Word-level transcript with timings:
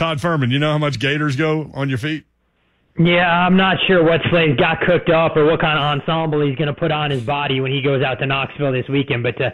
Todd 0.00 0.18
Fuhrman, 0.18 0.50
you 0.50 0.58
know 0.58 0.72
how 0.72 0.78
much 0.78 0.98
Gators 0.98 1.36
go 1.36 1.70
on 1.74 1.90
your 1.90 1.98
feet? 1.98 2.24
Yeah, 2.98 3.28
I'm 3.28 3.58
not 3.58 3.76
sure 3.86 4.02
what 4.02 4.22
Slade 4.30 4.56
got 4.56 4.80
cooked 4.80 5.10
up 5.10 5.36
or 5.36 5.44
what 5.44 5.60
kind 5.60 5.78
of 5.78 5.84
ensemble 5.84 6.40
he's 6.40 6.56
going 6.56 6.72
to 6.72 6.80
put 6.80 6.90
on 6.90 7.10
his 7.10 7.22
body 7.22 7.60
when 7.60 7.70
he 7.70 7.82
goes 7.82 8.02
out 8.02 8.14
to 8.20 8.26
Knoxville 8.26 8.72
this 8.72 8.88
weekend. 8.88 9.22
But 9.22 9.38
uh, 9.38 9.50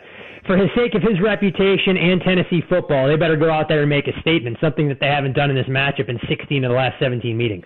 for 0.46 0.56
his 0.56 0.70
sake 0.76 0.94
of 0.94 1.02
his 1.02 1.20
reputation 1.20 1.96
and 1.96 2.20
Tennessee 2.20 2.62
football, 2.68 3.08
they 3.08 3.16
better 3.16 3.34
go 3.34 3.50
out 3.50 3.66
there 3.66 3.80
and 3.80 3.90
make 3.90 4.06
a 4.06 4.12
statement, 4.20 4.58
something 4.60 4.86
that 4.86 5.00
they 5.00 5.08
haven't 5.08 5.32
done 5.32 5.50
in 5.50 5.56
this 5.56 5.66
matchup 5.66 6.08
in 6.08 6.20
16 6.28 6.62
of 6.62 6.70
the 6.70 6.76
last 6.76 6.94
17 7.00 7.36
meetings. 7.36 7.64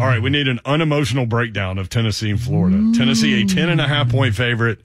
All 0.00 0.06
right, 0.06 0.22
we 0.22 0.30
need 0.30 0.48
an 0.48 0.60
unemotional 0.64 1.26
breakdown 1.26 1.76
of 1.76 1.90
Tennessee 1.90 2.30
and 2.30 2.40
Florida. 2.40 2.78
Tennessee, 2.96 3.42
a 3.42 3.46
10 3.46 3.68
and 3.68 3.80
a 3.82 3.86
half 3.86 4.08
point 4.10 4.34
favorite. 4.34 4.80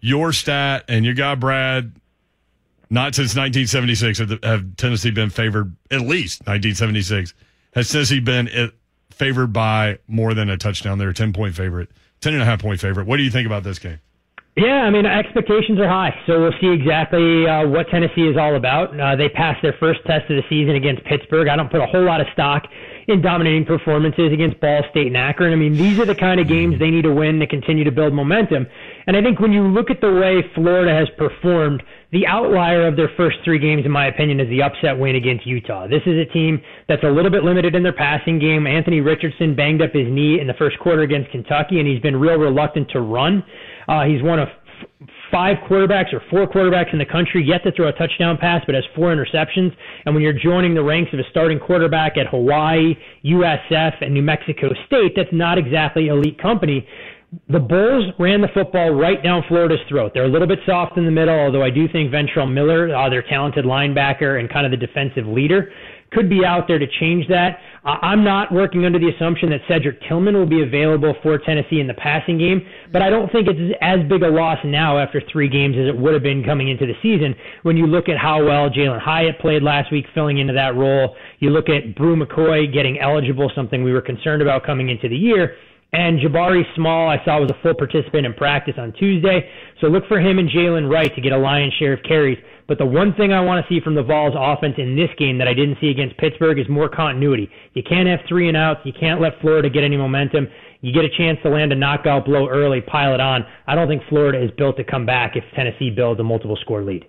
Your 0.00 0.34
stat 0.34 0.84
and 0.88 1.06
your 1.06 1.14
guy, 1.14 1.36
Brad, 1.36 1.94
not 2.92 3.14
since 3.14 3.34
1976 3.34 4.18
have, 4.18 4.44
have 4.44 4.76
Tennessee 4.76 5.10
been 5.10 5.30
favored, 5.30 5.74
at 5.90 6.02
least 6.02 6.42
1976. 6.42 7.32
Has 7.72 7.90
Tennessee 7.90 8.20
been 8.20 8.48
uh, 8.48 8.68
favored 9.10 9.50
by 9.50 9.98
more 10.06 10.34
than 10.34 10.50
a 10.50 10.58
touchdown? 10.58 10.98
They're 10.98 11.08
a 11.08 11.14
10 11.14 11.32
point 11.32 11.54
favorite, 11.54 11.90
10 12.20 12.34
and 12.34 12.42
a 12.42 12.44
half 12.44 12.60
point 12.60 12.80
favorite. 12.80 13.06
What 13.06 13.16
do 13.16 13.22
you 13.22 13.30
think 13.30 13.46
about 13.46 13.64
this 13.64 13.78
game? 13.78 13.98
Yeah, 14.56 14.82
I 14.82 14.90
mean, 14.90 15.06
expectations 15.06 15.80
are 15.80 15.88
high, 15.88 16.14
so 16.26 16.42
we'll 16.42 16.52
see 16.60 16.68
exactly 16.68 17.48
uh, 17.48 17.66
what 17.66 17.88
Tennessee 17.88 18.28
is 18.28 18.36
all 18.36 18.56
about. 18.56 19.00
Uh, 19.00 19.16
they 19.16 19.30
passed 19.30 19.62
their 19.62 19.72
first 19.80 20.00
test 20.04 20.28
of 20.30 20.36
the 20.36 20.42
season 20.50 20.74
against 20.74 21.02
Pittsburgh. 21.04 21.48
I 21.48 21.56
don't 21.56 21.70
put 21.70 21.80
a 21.80 21.86
whole 21.86 22.04
lot 22.04 22.20
of 22.20 22.26
stock 22.34 22.64
in 23.08 23.22
dominating 23.22 23.64
performances 23.64 24.30
against 24.30 24.60
Ball 24.60 24.84
State 24.90 25.06
and 25.06 25.16
Akron. 25.16 25.54
I 25.54 25.56
mean, 25.56 25.72
these 25.72 25.98
are 25.98 26.04
the 26.04 26.14
kind 26.14 26.38
of 26.38 26.48
games 26.48 26.78
they 26.78 26.90
need 26.90 27.02
to 27.02 27.14
win 27.14 27.40
to 27.40 27.46
continue 27.46 27.84
to 27.84 27.90
build 27.90 28.12
momentum. 28.12 28.66
And 29.06 29.16
I 29.16 29.22
think 29.22 29.40
when 29.40 29.52
you 29.52 29.66
look 29.66 29.90
at 29.90 30.00
the 30.00 30.12
way 30.12 30.42
Florida 30.54 30.94
has 30.94 31.08
performed, 31.18 31.82
the 32.12 32.26
outlier 32.26 32.86
of 32.86 32.96
their 32.96 33.10
first 33.16 33.38
three 33.44 33.58
games, 33.58 33.84
in 33.86 33.90
my 33.90 34.06
opinion, 34.06 34.38
is 34.38 34.48
the 34.48 34.62
upset 34.62 34.98
win 34.98 35.16
against 35.16 35.46
Utah. 35.46 35.86
This 35.88 36.02
is 36.06 36.14
a 36.18 36.30
team 36.32 36.60
that's 36.88 37.02
a 37.02 37.08
little 37.08 37.30
bit 37.30 37.42
limited 37.42 37.74
in 37.74 37.82
their 37.82 37.94
passing 37.94 38.38
game. 38.38 38.66
Anthony 38.66 39.00
Richardson 39.00 39.56
banged 39.56 39.80
up 39.80 39.92
his 39.92 40.06
knee 40.08 40.38
in 40.40 40.46
the 40.46 40.54
first 40.54 40.78
quarter 40.78 41.02
against 41.02 41.30
Kentucky, 41.30 41.78
and 41.78 41.88
he's 41.88 42.00
been 42.00 42.16
real 42.16 42.36
reluctant 42.36 42.90
to 42.90 43.00
run. 43.00 43.42
Uh, 43.88 44.04
he's 44.04 44.22
one 44.22 44.38
of 44.38 44.48
f- 44.48 45.08
five 45.32 45.56
quarterbacks 45.66 46.12
or 46.12 46.22
four 46.30 46.46
quarterbacks 46.46 46.92
in 46.92 46.98
the 46.98 47.06
country 47.06 47.42
yet 47.42 47.64
to 47.64 47.72
throw 47.72 47.88
a 47.88 47.92
touchdown 47.92 48.36
pass, 48.36 48.62
but 48.66 48.74
has 48.74 48.84
four 48.94 49.08
interceptions. 49.14 49.72
And 50.04 50.14
when 50.14 50.22
you're 50.22 50.38
joining 50.38 50.74
the 50.74 50.82
ranks 50.82 51.12
of 51.14 51.18
a 51.18 51.24
starting 51.30 51.58
quarterback 51.58 52.18
at 52.18 52.26
Hawaii, 52.26 52.94
USF, 53.24 54.02
and 54.02 54.12
New 54.12 54.22
Mexico 54.22 54.68
State, 54.86 55.12
that's 55.16 55.32
not 55.32 55.56
exactly 55.56 56.08
elite 56.08 56.40
company. 56.40 56.86
The 57.48 57.60
Bulls 57.60 58.12
ran 58.18 58.42
the 58.42 58.48
football 58.52 58.90
right 58.90 59.22
down 59.22 59.42
Florida's 59.48 59.80
throat. 59.88 60.12
They're 60.12 60.26
a 60.26 60.28
little 60.28 60.46
bit 60.46 60.58
soft 60.66 60.98
in 60.98 61.06
the 61.06 61.10
middle, 61.10 61.34
although 61.34 61.62
I 61.62 61.70
do 61.70 61.88
think 61.88 62.12
Ventrell 62.12 62.50
Miller, 62.50 62.94
uh, 62.94 63.08
their 63.08 63.22
talented 63.22 63.64
linebacker 63.64 64.38
and 64.38 64.52
kind 64.52 64.66
of 64.66 64.70
the 64.70 64.76
defensive 64.86 65.26
leader, 65.26 65.72
could 66.10 66.28
be 66.28 66.44
out 66.44 66.68
there 66.68 66.78
to 66.78 66.86
change 67.00 67.26
that. 67.28 67.58
Uh, 67.86 67.96
I'm 68.02 68.22
not 68.22 68.52
working 68.52 68.84
under 68.84 68.98
the 68.98 69.08
assumption 69.08 69.48
that 69.48 69.60
Cedric 69.66 69.98
Tillman 70.06 70.36
will 70.36 70.46
be 70.46 70.62
available 70.62 71.14
for 71.22 71.38
Tennessee 71.38 71.80
in 71.80 71.86
the 71.86 71.94
passing 71.94 72.36
game, 72.36 72.66
but 72.92 73.00
I 73.00 73.08
don't 73.08 73.32
think 73.32 73.48
it's 73.48 73.78
as 73.80 74.00
big 74.10 74.22
a 74.22 74.28
loss 74.28 74.58
now 74.62 74.98
after 74.98 75.22
three 75.32 75.48
games 75.48 75.74
as 75.78 75.88
it 75.88 75.96
would 75.96 76.12
have 76.12 76.22
been 76.22 76.44
coming 76.44 76.68
into 76.68 76.84
the 76.84 76.94
season. 77.02 77.34
When 77.62 77.78
you 77.78 77.86
look 77.86 78.10
at 78.10 78.18
how 78.18 78.44
well 78.44 78.68
Jalin 78.68 79.00
Hyatt 79.00 79.40
played 79.40 79.62
last 79.62 79.90
week, 79.90 80.04
filling 80.14 80.36
into 80.36 80.52
that 80.52 80.76
role, 80.76 81.16
you 81.38 81.48
look 81.48 81.70
at 81.70 81.96
Bru 81.96 82.14
McCoy 82.14 82.70
getting 82.70 83.00
eligible, 83.00 83.50
something 83.54 83.82
we 83.82 83.92
were 83.94 84.02
concerned 84.02 84.42
about 84.42 84.64
coming 84.66 84.90
into 84.90 85.08
the 85.08 85.16
year. 85.16 85.56
And 85.94 86.18
Jabari 86.20 86.62
Small, 86.74 87.10
I 87.10 87.22
saw 87.22 87.38
was 87.38 87.50
a 87.50 87.62
full 87.62 87.74
participant 87.74 88.24
in 88.24 88.32
practice 88.32 88.74
on 88.78 88.92
Tuesday. 88.92 89.50
So 89.80 89.88
look 89.88 90.06
for 90.08 90.18
him 90.18 90.38
and 90.38 90.48
Jaylen 90.48 90.90
Wright 90.90 91.14
to 91.14 91.20
get 91.20 91.32
a 91.32 91.38
lion's 91.38 91.74
share 91.74 91.92
of 91.92 92.02
carries. 92.02 92.38
But 92.66 92.78
the 92.78 92.86
one 92.86 93.12
thing 93.14 93.34
I 93.34 93.40
want 93.42 93.62
to 93.62 93.68
see 93.68 93.78
from 93.84 93.94
the 93.94 94.02
Vols 94.02 94.32
offense 94.34 94.76
in 94.78 94.96
this 94.96 95.10
game 95.18 95.36
that 95.36 95.48
I 95.48 95.52
didn't 95.52 95.76
see 95.82 95.88
against 95.88 96.16
Pittsburgh 96.16 96.58
is 96.58 96.66
more 96.70 96.88
continuity. 96.88 97.50
You 97.74 97.82
can't 97.82 98.08
have 98.08 98.20
three 98.26 98.48
and 98.48 98.56
outs. 98.56 98.80
You 98.84 98.94
can't 98.98 99.20
let 99.20 99.38
Florida 99.42 99.68
get 99.68 99.84
any 99.84 99.98
momentum. 99.98 100.48
You 100.80 100.92
get 100.94 101.04
a 101.04 101.10
chance 101.10 101.38
to 101.42 101.50
land 101.50 101.72
a 101.72 101.76
knockout 101.76 102.24
blow 102.24 102.48
early, 102.48 102.80
pile 102.80 103.12
it 103.12 103.20
on. 103.20 103.44
I 103.66 103.74
don't 103.74 103.88
think 103.88 104.02
Florida 104.08 104.42
is 104.42 104.50
built 104.56 104.78
to 104.78 104.84
come 104.84 105.04
back 105.04 105.36
if 105.36 105.44
Tennessee 105.54 105.90
builds 105.90 106.18
a 106.20 106.24
multiple 106.24 106.56
score 106.56 106.82
lead. 106.82 107.04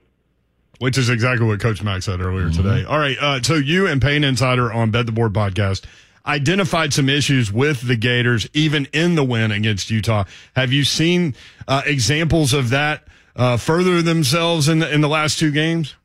Which 0.80 0.98
is 0.98 1.10
exactly 1.10 1.48
what 1.48 1.62
Coach 1.62 1.82
Mack 1.82 2.04
said 2.04 2.20
earlier 2.20 2.50
mm-hmm. 2.50 2.62
today. 2.62 2.84
All 2.84 3.00
right. 3.00 3.16
Uh, 3.22 3.42
so 3.42 3.54
you 3.54 3.88
and 3.88 4.02
Payne 4.02 4.26
Insider 4.26 4.74
on 4.74 4.92
Bet 4.92 5.06
the 5.06 5.14
Board 5.14 5.32
podcast 5.32 5.86
identified 6.26 6.94
some 6.94 7.10
issues 7.10 7.52
with 7.52 7.88
the 7.88 7.96
Gators, 7.96 8.48
even 8.54 8.88
in 8.94 9.16
the 9.16 9.24
win 9.24 9.52
against 9.52 9.90
Utah. 9.90 10.24
Have 10.56 10.72
you 10.72 10.84
seen 10.84 11.36
uh, 11.68 11.82
examples 11.86 12.54
of 12.54 12.70
that 12.70 13.04
uh, 13.36 13.58
further 13.58 14.02
themselves 14.02 14.70
in 14.70 14.80
the, 14.80 14.94
in 14.94 15.02
the 15.02 15.10
last 15.10 15.40
two 15.40 15.52
games? 15.52 15.96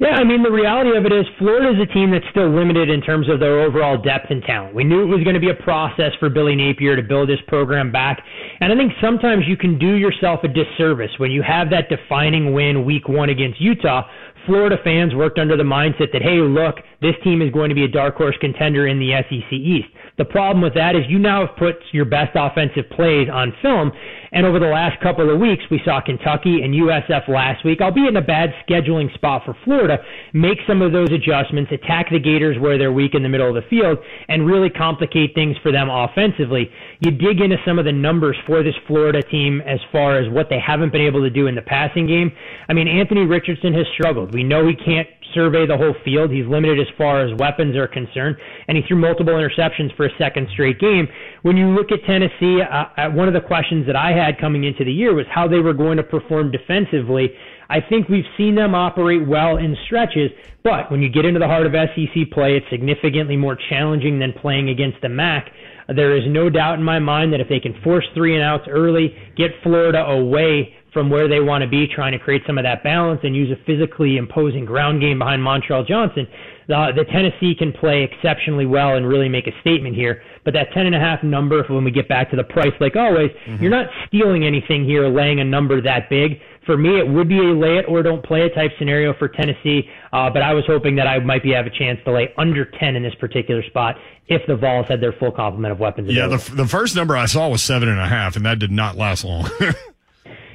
Yeah, 0.00 0.14
I 0.14 0.22
mean, 0.22 0.44
the 0.44 0.50
reality 0.50 0.96
of 0.96 1.04
it 1.06 1.12
is 1.12 1.26
Florida 1.38 1.74
is 1.74 1.82
a 1.82 1.92
team 1.92 2.12
that's 2.12 2.24
still 2.30 2.48
limited 2.48 2.88
in 2.88 3.00
terms 3.00 3.28
of 3.28 3.40
their 3.40 3.62
overall 3.62 4.00
depth 4.00 4.30
and 4.30 4.40
talent. 4.44 4.72
We 4.72 4.84
knew 4.84 5.02
it 5.02 5.06
was 5.06 5.24
going 5.24 5.34
to 5.34 5.40
be 5.40 5.50
a 5.50 5.60
process 5.60 6.12
for 6.20 6.28
Billy 6.28 6.54
Napier 6.54 6.94
to 6.94 7.02
build 7.02 7.28
this 7.28 7.40
program 7.48 7.90
back. 7.90 8.22
And 8.60 8.72
I 8.72 8.76
think 8.76 8.92
sometimes 9.00 9.42
you 9.48 9.56
can 9.56 9.76
do 9.76 9.94
yourself 9.94 10.44
a 10.44 10.48
disservice 10.48 11.10
when 11.18 11.32
you 11.32 11.42
have 11.42 11.70
that 11.70 11.88
defining 11.88 12.52
win 12.52 12.84
week 12.84 13.08
one 13.08 13.28
against 13.28 13.60
Utah. 13.60 14.06
Florida 14.46 14.76
fans 14.82 15.14
worked 15.14 15.38
under 15.38 15.56
the 15.56 15.62
mindset 15.62 16.12
that, 16.12 16.22
hey, 16.22 16.38
look, 16.38 16.76
this 17.00 17.14
team 17.22 17.42
is 17.42 17.50
going 17.52 17.68
to 17.68 17.74
be 17.74 17.84
a 17.84 17.88
dark 17.88 18.16
horse 18.16 18.36
contender 18.40 18.86
in 18.86 18.98
the 18.98 19.12
SEC 19.28 19.52
East. 19.52 19.88
The 20.18 20.24
problem 20.24 20.60
with 20.60 20.74
that 20.74 20.96
is 20.96 21.02
you 21.08 21.18
now 21.18 21.46
have 21.46 21.56
put 21.56 21.76
your 21.92 22.04
best 22.04 22.32
offensive 22.34 22.90
plays 22.90 23.28
on 23.32 23.52
film, 23.62 23.92
and 24.32 24.44
over 24.44 24.58
the 24.58 24.66
last 24.66 25.00
couple 25.00 25.32
of 25.32 25.40
weeks, 25.40 25.62
we 25.70 25.80
saw 25.84 26.00
Kentucky 26.00 26.60
and 26.62 26.74
USF 26.74 27.28
last 27.28 27.64
week, 27.64 27.80
albeit 27.80 28.08
in 28.08 28.16
a 28.16 28.22
bad 28.22 28.50
scheduling 28.68 29.12
spot 29.14 29.42
for 29.44 29.56
Florida, 29.64 29.98
make 30.34 30.58
some 30.66 30.82
of 30.82 30.92
those 30.92 31.08
adjustments, 31.12 31.70
attack 31.72 32.10
the 32.10 32.18
Gators 32.18 32.58
where 32.58 32.76
they're 32.76 32.92
weak 32.92 33.14
in 33.14 33.22
the 33.22 33.28
middle 33.28 33.48
of 33.48 33.54
the 33.54 33.68
field, 33.70 33.98
and 34.28 34.44
really 34.44 34.68
complicate 34.68 35.34
things 35.34 35.56
for 35.62 35.70
them 35.70 35.88
offensively. 35.88 36.68
You 37.00 37.12
dig 37.12 37.40
into 37.40 37.56
some 37.64 37.78
of 37.78 37.84
the 37.84 37.92
numbers 37.92 38.36
for 38.44 38.62
this 38.62 38.74
Florida 38.86 39.22
team 39.22 39.62
as 39.62 39.78
far 39.92 40.18
as 40.18 40.28
what 40.32 40.48
they 40.50 40.58
haven't 40.58 40.90
been 40.92 41.00
able 41.00 41.22
to 41.22 41.30
do 41.30 41.46
in 41.46 41.54
the 41.54 41.62
passing 41.62 42.06
game. 42.06 42.32
I 42.68 42.74
mean, 42.74 42.88
Anthony 42.88 43.24
Richardson 43.24 43.72
has 43.74 43.86
struggled. 43.94 44.34
We 44.34 44.42
know 44.42 44.66
he 44.66 44.74
can't 44.74 45.08
survey 45.34 45.66
the 45.66 45.76
whole 45.76 45.94
field. 46.04 46.30
He's 46.30 46.46
limited 46.46 46.80
as 46.80 46.86
far 46.96 47.20
as 47.24 47.36
weapons 47.38 47.76
are 47.76 47.88
concerned, 47.88 48.36
and 48.66 48.76
he 48.76 48.82
threw 48.86 48.96
multiple 48.96 49.34
interceptions 49.34 49.94
for 49.96 50.06
a 50.06 50.10
second 50.18 50.48
straight 50.52 50.78
game. 50.78 51.08
When 51.42 51.56
you 51.56 51.68
look 51.68 51.92
at 51.92 52.04
Tennessee, 52.04 52.60
uh, 52.62 52.84
uh, 52.96 53.10
one 53.10 53.28
of 53.28 53.34
the 53.34 53.40
questions 53.40 53.86
that 53.86 53.96
I 53.96 54.12
had 54.12 54.40
coming 54.40 54.64
into 54.64 54.84
the 54.84 54.92
year 54.92 55.14
was 55.14 55.26
how 55.30 55.48
they 55.48 55.60
were 55.60 55.74
going 55.74 55.96
to 55.96 56.02
perform 56.02 56.50
defensively. 56.50 57.30
I 57.70 57.80
think 57.80 58.08
we've 58.08 58.24
seen 58.36 58.54
them 58.54 58.74
operate 58.74 59.26
well 59.26 59.58
in 59.58 59.76
stretches, 59.86 60.30
but 60.64 60.90
when 60.90 61.02
you 61.02 61.10
get 61.10 61.24
into 61.24 61.38
the 61.38 61.46
heart 61.46 61.66
of 61.66 61.72
SEC 61.72 62.30
play, 62.32 62.56
it's 62.56 62.66
significantly 62.70 63.36
more 63.36 63.58
challenging 63.68 64.18
than 64.18 64.32
playing 64.32 64.70
against 64.70 65.00
the 65.02 65.08
MAC. 65.08 65.50
There 65.94 66.16
is 66.16 66.24
no 66.26 66.50
doubt 66.50 66.78
in 66.78 66.82
my 66.82 66.98
mind 66.98 67.32
that 67.32 67.40
if 67.40 67.48
they 67.48 67.60
can 67.60 67.80
force 67.82 68.04
three 68.14 68.34
and 68.34 68.42
outs 68.42 68.64
early, 68.68 69.14
get 69.36 69.50
Florida 69.62 70.04
away 70.04 70.74
from 70.92 71.10
where 71.10 71.28
they 71.28 71.40
want 71.40 71.62
to 71.62 71.68
be, 71.68 71.86
trying 71.86 72.12
to 72.12 72.18
create 72.18 72.42
some 72.46 72.58
of 72.58 72.64
that 72.64 72.82
balance 72.82 73.20
and 73.22 73.36
use 73.36 73.50
a 73.50 73.62
physically 73.64 74.16
imposing 74.16 74.64
ground 74.64 75.00
game 75.00 75.18
behind 75.18 75.42
Montrell 75.42 75.86
Johnson, 75.86 76.26
the, 76.68 76.92
the 76.96 77.04
Tennessee 77.04 77.54
can 77.54 77.72
play 77.72 78.02
exceptionally 78.02 78.66
well 78.66 78.94
and 78.94 79.06
really 79.06 79.28
make 79.28 79.46
a 79.46 79.60
statement 79.60 79.96
here. 79.96 80.22
But 80.44 80.54
that 80.54 80.68
ten 80.72 80.86
and 80.86 80.94
a 80.94 81.00
half 81.00 81.22
number, 81.22 81.64
when 81.64 81.84
we 81.84 81.90
get 81.90 82.08
back 82.08 82.30
to 82.30 82.36
the 82.36 82.44
price, 82.44 82.72
like 82.80 82.96
always, 82.96 83.30
mm-hmm. 83.30 83.62
you're 83.62 83.70
not 83.70 83.88
stealing 84.06 84.44
anything 84.44 84.84
here, 84.84 85.08
laying 85.08 85.40
a 85.40 85.44
number 85.44 85.80
that 85.80 86.08
big. 86.08 86.40
For 86.64 86.76
me, 86.76 86.98
it 86.98 87.08
would 87.08 87.28
be 87.28 87.38
a 87.38 87.54
lay 87.54 87.78
it 87.78 87.86
or 87.88 88.02
don't 88.02 88.22
play 88.22 88.42
it 88.42 88.54
type 88.54 88.70
scenario 88.78 89.14
for 89.14 89.28
Tennessee. 89.28 89.88
Uh, 90.12 90.28
but 90.28 90.42
I 90.42 90.52
was 90.52 90.64
hoping 90.66 90.96
that 90.96 91.06
I 91.06 91.18
might 91.18 91.42
be 91.42 91.52
have 91.52 91.66
a 91.66 91.70
chance 91.70 91.98
to 92.04 92.12
lay 92.12 92.34
under 92.36 92.66
ten 92.66 92.96
in 92.96 93.02
this 93.02 93.14
particular 93.14 93.62
spot 93.64 93.96
if 94.26 94.42
the 94.46 94.56
Vols 94.56 94.86
had 94.88 95.00
their 95.00 95.12
full 95.12 95.32
complement 95.32 95.72
of 95.72 95.80
weapons. 95.80 96.10
Yeah, 96.12 96.26
the, 96.28 96.36
the 96.54 96.66
first 96.66 96.94
number 96.94 97.16
I 97.16 97.24
saw 97.24 97.48
was 97.48 97.62
seven 97.62 97.88
and 97.88 97.98
a 97.98 98.06
half, 98.06 98.36
and 98.36 98.44
that 98.44 98.58
did 98.58 98.70
not 98.70 98.96
last 98.96 99.24
long. 99.24 99.48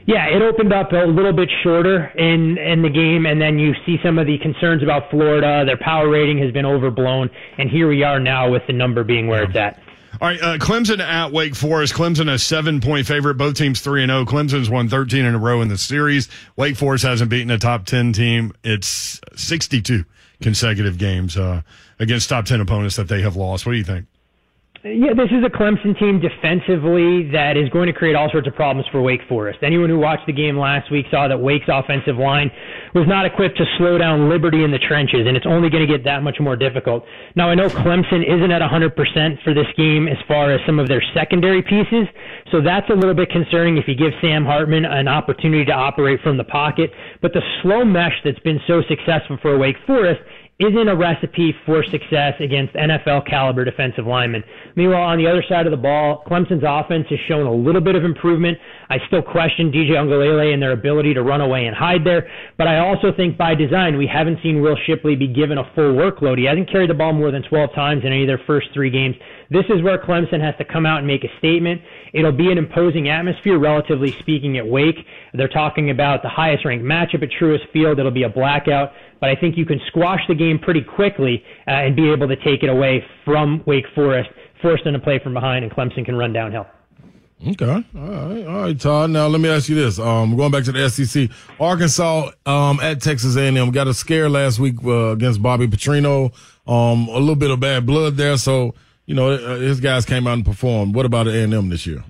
Yeah, 0.05 0.27
it 0.27 0.41
opened 0.41 0.73
up 0.73 0.91
a 0.91 1.05
little 1.05 1.31
bit 1.31 1.49
shorter 1.63 2.07
in 2.17 2.57
in 2.57 2.81
the 2.81 2.89
game, 2.89 3.25
and 3.25 3.41
then 3.41 3.57
you 3.57 3.73
see 3.85 3.97
some 4.03 4.19
of 4.19 4.27
the 4.27 4.37
concerns 4.39 4.83
about 4.83 5.09
Florida. 5.09 5.63
Their 5.65 5.77
power 5.77 6.09
rating 6.09 6.39
has 6.39 6.51
been 6.51 6.65
overblown, 6.65 7.29
and 7.57 7.69
here 7.69 7.87
we 7.87 8.03
are 8.03 8.19
now 8.19 8.51
with 8.51 8.63
the 8.67 8.73
number 8.73 9.03
being 9.03 9.27
where 9.27 9.43
it's 9.43 9.55
at. 9.55 9.79
All 10.21 10.27
right, 10.27 10.41
uh, 10.41 10.57
Clemson 10.57 10.99
at 10.99 11.31
Wake 11.31 11.55
Forest. 11.55 11.93
Clemson 11.93 12.31
a 12.31 12.37
seven 12.37 12.81
point 12.81 13.07
favorite. 13.07 13.35
Both 13.35 13.55
teams 13.55 13.81
three 13.81 14.03
and 14.03 14.09
zero. 14.09 14.25
Clemson's 14.25 14.69
won 14.69 14.89
thirteen 14.89 15.25
in 15.25 15.35
a 15.35 15.39
row 15.39 15.61
in 15.61 15.69
the 15.69 15.77
series. 15.77 16.29
Wake 16.55 16.75
Forest 16.75 17.03
hasn't 17.03 17.29
beaten 17.29 17.49
a 17.49 17.57
top 17.57 17.85
ten 17.85 18.13
team. 18.13 18.53
It's 18.63 19.21
sixty 19.35 19.81
two 19.81 20.05
consecutive 20.41 20.97
games 20.97 21.37
uh, 21.37 21.61
against 21.99 22.29
top 22.29 22.45
ten 22.45 22.59
opponents 22.61 22.97
that 22.97 23.07
they 23.07 23.21
have 23.21 23.35
lost. 23.35 23.65
What 23.65 23.71
do 23.71 23.77
you 23.77 23.83
think? 23.85 24.05
Yeah, 24.83 25.15
this 25.15 25.31
is 25.31 25.39
a 25.45 25.49
Clemson 25.49 25.97
team 25.97 26.19
defensively 26.19 27.31
that 27.31 27.55
is 27.55 27.69
going 27.69 27.87
to 27.87 27.93
create 27.93 28.17
all 28.19 28.29
sorts 28.29 28.49
of 28.49 28.53
problems 28.53 28.85
for 28.91 29.01
Wake 29.01 29.21
Forest. 29.29 29.59
Anyone 29.63 29.87
who 29.87 29.97
watched 29.97 30.27
the 30.27 30.33
game 30.33 30.59
last 30.59 30.91
week 30.91 31.05
saw 31.09 31.29
that 31.29 31.39
Wake's 31.39 31.71
offensive 31.71 32.17
line 32.17 32.51
was 32.93 33.07
not 33.07 33.25
equipped 33.25 33.55
to 33.59 33.65
slow 33.77 33.97
down 33.97 34.27
Liberty 34.27 34.61
in 34.61 34.71
the 34.71 34.79
trenches, 34.79 35.23
and 35.25 35.37
it's 35.37 35.45
only 35.47 35.69
going 35.69 35.87
to 35.87 35.89
get 35.89 36.03
that 36.03 36.21
much 36.21 36.35
more 36.41 36.57
difficult. 36.57 37.05
Now, 37.33 37.47
I 37.47 37.55
know 37.55 37.69
Clemson 37.69 38.27
isn't 38.27 38.51
at 38.51 38.59
100% 38.59 39.41
for 39.45 39.53
this 39.53 39.71
game 39.77 40.09
as 40.09 40.17
far 40.27 40.51
as 40.51 40.59
some 40.65 40.79
of 40.79 40.89
their 40.89 41.01
secondary 41.13 41.61
pieces, 41.61 42.03
so 42.51 42.59
that's 42.59 42.89
a 42.89 42.93
little 42.93 43.15
bit 43.15 43.29
concerning 43.31 43.77
if 43.77 43.87
you 43.87 43.95
give 43.95 44.11
Sam 44.19 44.43
Hartman 44.43 44.83
an 44.83 45.07
opportunity 45.07 45.63
to 45.63 45.71
operate 45.71 46.19
from 46.19 46.35
the 46.35 46.43
pocket. 46.43 46.91
But 47.21 47.31
the 47.31 47.41
slow 47.61 47.85
mesh 47.85 48.19
that's 48.25 48.39
been 48.39 48.59
so 48.67 48.83
successful 48.89 49.37
for 49.41 49.57
Wake 49.57 49.77
Forest 49.87 50.19
isn't 50.63 50.87
a 50.87 50.95
recipe 50.95 51.53
for 51.65 51.83
success 51.91 52.33
against 52.39 52.73
NFL 52.73 53.27
caliber 53.29 53.65
defensive 53.65 54.05
linemen. 54.05 54.43
Meanwhile, 54.75 55.03
on 55.03 55.17
the 55.17 55.27
other 55.27 55.43
side 55.49 55.67
of 55.67 55.71
the 55.71 55.77
ball, 55.77 56.23
Clemson's 56.25 56.63
offense 56.65 57.05
has 57.09 57.19
shown 57.27 57.45
a 57.45 57.53
little 57.53 57.81
bit 57.81 57.95
of 57.95 58.03
improvement. 58.03 58.57
I 58.89 58.97
still 59.07 59.21
question 59.21 59.71
DJ 59.71 59.91
Uiagalelei 59.91 60.53
and 60.53 60.61
their 60.61 60.71
ability 60.71 61.13
to 61.15 61.23
run 61.23 61.41
away 61.41 61.65
and 61.65 61.75
hide 61.75 62.05
there, 62.05 62.29
but 62.57 62.67
I 62.67 62.79
also 62.79 63.11
think 63.15 63.37
by 63.37 63.55
design 63.55 63.97
we 63.97 64.07
haven't 64.07 64.39
seen 64.41 64.61
Will 64.61 64.77
Shipley 64.87 65.15
be 65.15 65.27
given 65.27 65.57
a 65.57 65.69
full 65.75 65.93
workload. 65.93 66.37
He 66.37 66.45
hasn't 66.45 66.71
carried 66.71 66.89
the 66.89 66.95
ball 66.95 67.13
more 67.13 67.31
than 67.31 67.43
12 67.43 67.73
times 67.75 68.01
in 68.05 68.13
any 68.13 68.23
of 68.23 68.27
their 68.27 68.41
first 68.47 68.67
three 68.73 68.89
games. 68.89 69.15
This 69.49 69.65
is 69.69 69.83
where 69.83 69.97
Clemson 69.97 70.41
has 70.41 70.55
to 70.57 70.65
come 70.65 70.85
out 70.85 70.99
and 70.99 71.07
make 71.07 71.23
a 71.23 71.37
statement. 71.39 71.81
It'll 72.13 72.31
be 72.31 72.51
an 72.51 72.57
imposing 72.57 73.09
atmosphere, 73.09 73.57
relatively 73.57 74.11
speaking, 74.19 74.57
at 74.57 74.67
Wake. 74.67 75.05
They're 75.33 75.47
talking 75.47 75.89
about 75.89 76.21
the 76.21 76.29
highest 76.29 76.63
ranked 76.63 76.85
matchup 76.85 77.23
at 77.23 77.29
Truist 77.29 77.69
Field. 77.71 77.99
It'll 77.99 78.11
be 78.11 78.23
a 78.23 78.29
blackout 78.29 78.93
but 79.23 79.29
I 79.29 79.37
think 79.37 79.57
you 79.57 79.65
can 79.65 79.79
squash 79.87 80.19
the 80.27 80.35
game 80.35 80.59
pretty 80.59 80.81
quickly 80.81 81.45
uh, 81.65 81.71
and 81.71 81.95
be 81.95 82.11
able 82.11 82.27
to 82.27 82.35
take 82.35 82.61
it 82.61 82.67
away 82.67 83.05
from 83.23 83.63
Wake 83.65 83.85
Forest, 83.95 84.29
force 84.61 84.83
them 84.83 84.91
to 84.91 84.99
play 84.99 85.17
from 85.17 85.33
behind, 85.33 85.63
and 85.63 85.73
Clemson 85.73 86.03
can 86.03 86.17
run 86.17 86.33
downhill. 86.33 86.67
Okay. 87.47 87.65
All 87.65 87.83
right. 87.93 88.45
All 88.45 88.61
right, 88.63 88.77
Todd. 88.77 89.11
Now 89.11 89.27
let 89.27 89.39
me 89.39 89.47
ask 89.47 89.69
you 89.69 89.75
this. 89.75 89.97
Um, 89.97 90.35
going 90.35 90.51
back 90.51 90.65
to 90.65 90.73
the 90.73 90.89
SEC, 90.89 91.29
Arkansas 91.57 92.31
um, 92.45 92.81
at 92.81 93.01
Texas 93.01 93.37
A&M 93.37 93.71
got 93.71 93.87
a 93.87 93.93
scare 93.93 94.29
last 94.29 94.59
week 94.59 94.75
uh, 94.83 95.11
against 95.11 95.41
Bobby 95.41 95.67
Petrino. 95.67 96.33
Um, 96.67 97.07
a 97.07 97.17
little 97.17 97.37
bit 97.37 97.49
of 97.49 97.61
bad 97.61 97.85
blood 97.85 98.17
there. 98.17 98.35
So 98.35 98.75
you 99.05 99.15
know 99.15 99.31
uh, 99.31 99.57
his 99.57 99.79
guys 99.79 100.05
came 100.05 100.27
out 100.27 100.33
and 100.33 100.45
performed. 100.45 100.95
What 100.95 101.05
about 101.05 101.27
A&M 101.27 101.69
this 101.69 101.85
year? 101.85 102.03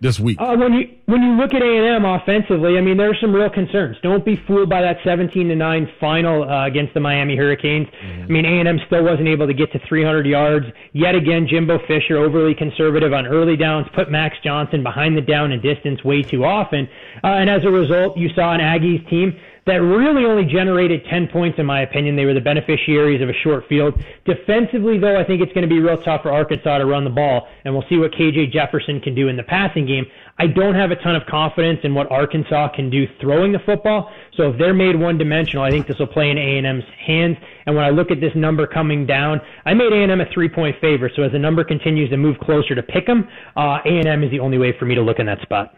this 0.00 0.18
week? 0.18 0.38
Uh, 0.40 0.56
when 0.56 0.72
you 0.72 0.88
when 1.06 1.22
you 1.22 1.32
look 1.32 1.52
at 1.52 1.62
A 1.62 1.66
and 1.66 1.86
M 1.86 2.04
offensively, 2.04 2.78
I 2.78 2.80
mean 2.80 2.96
there 2.96 3.10
are 3.10 3.16
some 3.20 3.32
real 3.32 3.50
concerns. 3.50 3.96
Don't 4.02 4.24
be 4.24 4.36
fooled 4.46 4.68
by 4.68 4.80
that 4.80 4.96
17 5.04 5.48
to 5.48 5.54
nine 5.54 5.90
final 6.00 6.48
uh, 6.48 6.66
against 6.66 6.94
the 6.94 7.00
Miami 7.00 7.36
Hurricanes. 7.36 7.86
Mm-hmm. 7.86 8.22
I 8.22 8.26
mean 8.26 8.44
A 8.46 8.58
and 8.60 8.68
M 8.68 8.80
still 8.86 9.04
wasn't 9.04 9.28
able 9.28 9.46
to 9.46 9.54
get 9.54 9.72
to 9.72 9.78
300 9.86 10.26
yards. 10.26 10.66
Yet 10.92 11.14
again, 11.14 11.46
Jimbo 11.48 11.78
Fisher 11.86 12.16
overly 12.16 12.54
conservative 12.54 13.12
on 13.12 13.26
early 13.26 13.56
downs, 13.56 13.86
put 13.94 14.10
Max 14.10 14.36
Johnson 14.42 14.82
behind 14.82 15.16
the 15.16 15.22
down 15.22 15.52
and 15.52 15.62
distance 15.62 16.02
way 16.02 16.22
too 16.22 16.44
often, 16.44 16.88
uh, 17.22 17.28
and 17.28 17.50
as 17.50 17.64
a 17.64 17.70
result, 17.70 18.16
you 18.16 18.30
saw 18.34 18.54
an 18.54 18.60
Aggies 18.60 19.08
team 19.08 19.38
that 19.66 19.76
really 19.76 20.24
only 20.24 20.44
generated 20.44 21.04
10 21.10 21.28
points, 21.28 21.58
in 21.58 21.66
my 21.66 21.82
opinion. 21.82 22.16
They 22.16 22.24
were 22.24 22.34
the 22.34 22.40
beneficiaries 22.40 23.20
of 23.20 23.28
a 23.28 23.32
short 23.44 23.64
field. 23.68 23.94
Defensively, 24.24 24.98
though, 24.98 25.18
I 25.18 25.24
think 25.24 25.42
it's 25.42 25.52
going 25.52 25.68
to 25.68 25.72
be 25.72 25.80
real 25.80 26.00
tough 26.02 26.22
for 26.22 26.32
Arkansas 26.32 26.78
to 26.78 26.86
run 26.86 27.04
the 27.04 27.10
ball, 27.10 27.48
and 27.64 27.74
we'll 27.74 27.84
see 27.88 27.98
what 27.98 28.12
KJ 28.12 28.52
Jefferson 28.52 29.00
can 29.00 29.14
do 29.14 29.28
in 29.28 29.36
the 29.36 29.42
passing 29.42 29.86
game. 29.86 30.06
I 30.38 30.46
don't 30.46 30.74
have 30.74 30.90
a 30.90 30.96
ton 30.96 31.16
of 31.16 31.26
confidence 31.26 31.80
in 31.84 31.94
what 31.94 32.10
Arkansas 32.10 32.68
can 32.74 32.88
do 32.88 33.06
throwing 33.20 33.52
the 33.52 33.58
football. 33.58 34.10
So 34.36 34.50
if 34.50 34.58
they're 34.58 34.72
made 34.72 34.98
one 34.98 35.18
dimensional, 35.18 35.62
I 35.62 35.70
think 35.70 35.86
this 35.86 35.98
will 35.98 36.06
play 36.06 36.30
in 36.30 36.38
A&M's 36.38 36.84
hands. 37.06 37.36
And 37.66 37.76
when 37.76 37.84
I 37.84 37.90
look 37.90 38.10
at 38.10 38.20
this 38.20 38.32
number 38.34 38.66
coming 38.66 39.04
down, 39.06 39.40
I 39.66 39.74
made 39.74 39.92
A&M 39.92 40.20
a 40.20 40.24
three 40.32 40.48
point 40.48 40.76
favorite. 40.80 41.12
So 41.14 41.22
as 41.22 41.32
the 41.32 41.38
number 41.38 41.62
continues 41.62 42.08
to 42.10 42.16
move 42.16 42.38
closer 42.38 42.74
to 42.74 42.82
pick 42.82 43.08
'em, 43.08 43.28
uh, 43.56 43.80
A&M 43.84 44.24
is 44.24 44.30
the 44.30 44.40
only 44.40 44.56
way 44.56 44.72
for 44.72 44.86
me 44.86 44.94
to 44.94 45.02
look 45.02 45.18
in 45.18 45.26
that 45.26 45.42
spot. 45.42 45.74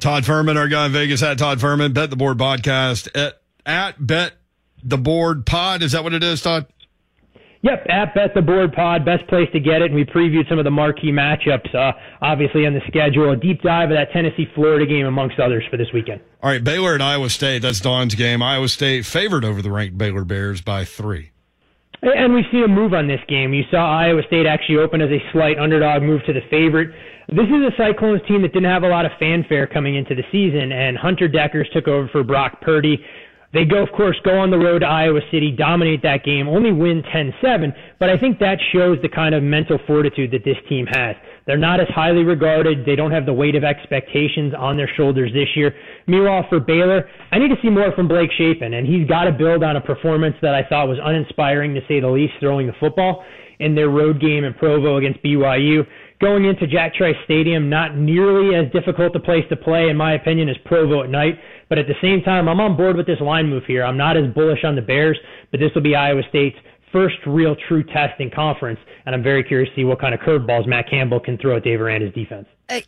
Todd 0.00 0.24
Fuhrman, 0.24 0.56
our 0.56 0.68
guy 0.68 0.86
in 0.86 0.92
Vegas, 0.92 1.22
at 1.22 1.38
Todd 1.38 1.58
Fuhrman, 1.58 1.94
Bet 1.94 2.10
the 2.10 2.16
Board 2.16 2.38
podcast 2.38 3.08
at, 3.14 3.40
at 3.64 4.06
Bet 4.06 4.34
the 4.82 4.98
Board 4.98 5.46
Pod. 5.46 5.82
Is 5.82 5.92
that 5.92 6.04
what 6.04 6.12
it 6.12 6.22
is, 6.22 6.42
Todd? 6.42 6.66
Yep, 7.62 7.86
at 7.88 8.14
Bet 8.14 8.34
the 8.34 8.42
Board 8.42 8.74
Pod, 8.74 9.06
best 9.06 9.26
place 9.26 9.48
to 9.52 9.60
get 9.60 9.80
it. 9.80 9.86
And 9.86 9.94
we 9.94 10.04
previewed 10.04 10.46
some 10.50 10.58
of 10.58 10.64
the 10.64 10.70
marquee 10.70 11.10
matchups, 11.10 11.74
uh, 11.74 11.92
obviously 12.20 12.66
on 12.66 12.74
the 12.74 12.82
schedule. 12.86 13.30
A 13.30 13.36
deep 13.36 13.62
dive 13.62 13.90
of 13.90 13.96
that 13.96 14.12
Tennessee 14.12 14.46
Florida 14.54 14.84
game, 14.84 15.06
amongst 15.06 15.40
others, 15.40 15.64
for 15.70 15.78
this 15.78 15.88
weekend. 15.94 16.20
All 16.42 16.50
right, 16.50 16.62
Baylor 16.62 16.92
and 16.92 17.02
Iowa 17.02 17.30
State. 17.30 17.62
That's 17.62 17.80
Dawn's 17.80 18.14
game. 18.14 18.42
Iowa 18.42 18.68
State 18.68 19.06
favored 19.06 19.46
over 19.46 19.62
the 19.62 19.70
ranked 19.70 19.96
Baylor 19.96 20.24
Bears 20.24 20.60
by 20.60 20.84
three. 20.84 21.30
And 22.02 22.34
we 22.34 22.44
see 22.52 22.62
a 22.62 22.68
move 22.68 22.92
on 22.92 23.08
this 23.08 23.22
game. 23.28 23.54
You 23.54 23.64
saw 23.70 23.98
Iowa 23.98 24.20
State 24.26 24.44
actually 24.44 24.76
open 24.76 25.00
as 25.00 25.08
a 25.08 25.22
slight 25.32 25.58
underdog, 25.58 26.02
move 26.02 26.22
to 26.26 26.34
the 26.34 26.42
favorite. 26.50 26.94
This 27.28 27.46
is 27.46 27.62
a 27.64 27.72
Cyclones 27.78 28.20
team 28.28 28.42
that 28.42 28.52
didn't 28.52 28.70
have 28.70 28.82
a 28.82 28.88
lot 28.88 29.06
of 29.06 29.12
fanfare 29.18 29.66
coming 29.66 29.96
into 29.96 30.14
the 30.14 30.24
season, 30.30 30.72
and 30.72 30.98
Hunter 30.98 31.26
Dekkers 31.26 31.70
took 31.72 31.88
over 31.88 32.06
for 32.12 32.22
Brock 32.22 32.60
Purdy. 32.60 32.98
They 33.54 33.64
go, 33.64 33.82
of 33.82 33.88
course, 33.92 34.16
go 34.24 34.36
on 34.38 34.50
the 34.50 34.58
road 34.58 34.80
to 34.80 34.86
Iowa 34.86 35.20
City, 35.32 35.50
dominate 35.50 36.02
that 36.02 36.22
game, 36.22 36.48
only 36.48 36.70
win 36.70 37.02
10-7, 37.14 37.72
but 37.98 38.10
I 38.10 38.18
think 38.18 38.40
that 38.40 38.58
shows 38.74 38.98
the 39.00 39.08
kind 39.08 39.34
of 39.34 39.42
mental 39.42 39.78
fortitude 39.86 40.32
that 40.32 40.44
this 40.44 40.56
team 40.68 40.86
has. 40.90 41.16
They're 41.46 41.56
not 41.56 41.80
as 41.80 41.86
highly 41.94 42.24
regarded. 42.24 42.84
They 42.84 42.96
don't 42.96 43.12
have 43.12 43.24
the 43.24 43.32
weight 43.32 43.54
of 43.54 43.64
expectations 43.64 44.52
on 44.58 44.76
their 44.76 44.90
shoulders 44.94 45.32
this 45.32 45.48
year. 45.56 45.74
Meanwhile, 46.06 46.44
for 46.50 46.60
Baylor, 46.60 47.08
I 47.32 47.38
need 47.38 47.48
to 47.48 47.56
see 47.62 47.70
more 47.70 47.92
from 47.92 48.06
Blake 48.06 48.30
Shapen, 48.36 48.74
and 48.74 48.86
he's 48.86 49.08
got 49.08 49.24
to 49.24 49.32
build 49.32 49.64
on 49.64 49.76
a 49.76 49.80
performance 49.80 50.36
that 50.42 50.54
I 50.54 50.62
thought 50.68 50.88
was 50.88 50.98
uninspiring, 51.02 51.74
to 51.74 51.80
say 51.88 52.00
the 52.00 52.08
least, 52.08 52.34
throwing 52.40 52.66
the 52.66 52.74
football 52.78 53.24
in 53.60 53.74
their 53.74 53.88
road 53.88 54.20
game 54.20 54.44
in 54.44 54.52
Provo 54.52 54.96
against 54.96 55.22
BYU 55.22 55.86
going 56.24 56.46
into 56.46 56.66
Jack 56.66 56.94
Trice 56.94 57.16
Stadium, 57.24 57.68
not 57.68 57.96
nearly 57.96 58.56
as 58.56 58.72
difficult 58.72 59.14
a 59.14 59.20
place 59.20 59.44
to 59.50 59.56
play, 59.56 59.90
in 59.90 59.96
my 59.96 60.14
opinion, 60.14 60.48
as 60.48 60.56
Provo 60.64 61.02
at 61.02 61.10
night. 61.10 61.38
But 61.68 61.78
at 61.78 61.86
the 61.86 61.94
same 62.00 62.22
time, 62.22 62.48
I'm 62.48 62.60
on 62.60 62.76
board 62.76 62.96
with 62.96 63.06
this 63.06 63.20
line 63.20 63.48
move 63.48 63.64
here. 63.66 63.84
I'm 63.84 63.98
not 63.98 64.16
as 64.16 64.32
bullish 64.32 64.64
on 64.64 64.74
the 64.74 64.80
Bears, 64.80 65.18
but 65.50 65.60
this 65.60 65.70
will 65.74 65.82
be 65.82 65.94
Iowa 65.94 66.22
State's 66.30 66.56
first 66.90 67.16
real 67.26 67.54
true 67.68 67.82
test 67.82 68.18
in 68.20 68.30
conference, 68.30 68.78
and 69.04 69.14
I'm 69.14 69.22
very 69.22 69.44
curious 69.44 69.68
to 69.70 69.76
see 69.76 69.84
what 69.84 70.00
kind 70.00 70.14
of 70.14 70.20
curveballs 70.20 70.66
Matt 70.66 70.88
Campbell 70.88 71.20
can 71.20 71.36
throw 71.36 71.56
at 71.56 71.64
Dave 71.64 71.80
Aranda's 71.80 72.14
defense. 72.14 72.46
Uh, 72.70 72.80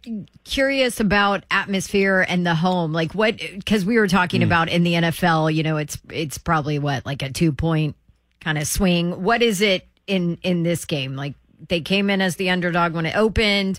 curious 0.44 1.00
about 1.00 1.44
atmosphere 1.50 2.24
and 2.26 2.46
the 2.46 2.54
home, 2.54 2.92
like 2.92 3.14
what? 3.14 3.36
Because 3.36 3.84
we 3.84 3.98
were 3.98 4.08
talking 4.08 4.40
mm. 4.40 4.46
about 4.46 4.70
in 4.70 4.84
the 4.84 4.92
NFL, 4.92 5.52
you 5.52 5.62
know, 5.62 5.76
it's 5.76 5.98
it's 6.08 6.38
probably 6.38 6.78
what 6.78 7.04
like 7.04 7.20
a 7.22 7.30
two 7.30 7.52
point 7.52 7.96
kind 8.40 8.56
of 8.56 8.66
swing. 8.66 9.22
What 9.22 9.42
is 9.42 9.60
it 9.60 9.86
in 10.06 10.38
in 10.42 10.62
this 10.62 10.86
game? 10.86 11.16
Like 11.16 11.34
they 11.68 11.80
came 11.80 12.10
in 12.10 12.20
as 12.20 12.36
the 12.36 12.50
underdog 12.50 12.94
when 12.94 13.06
it 13.06 13.16
opened. 13.16 13.78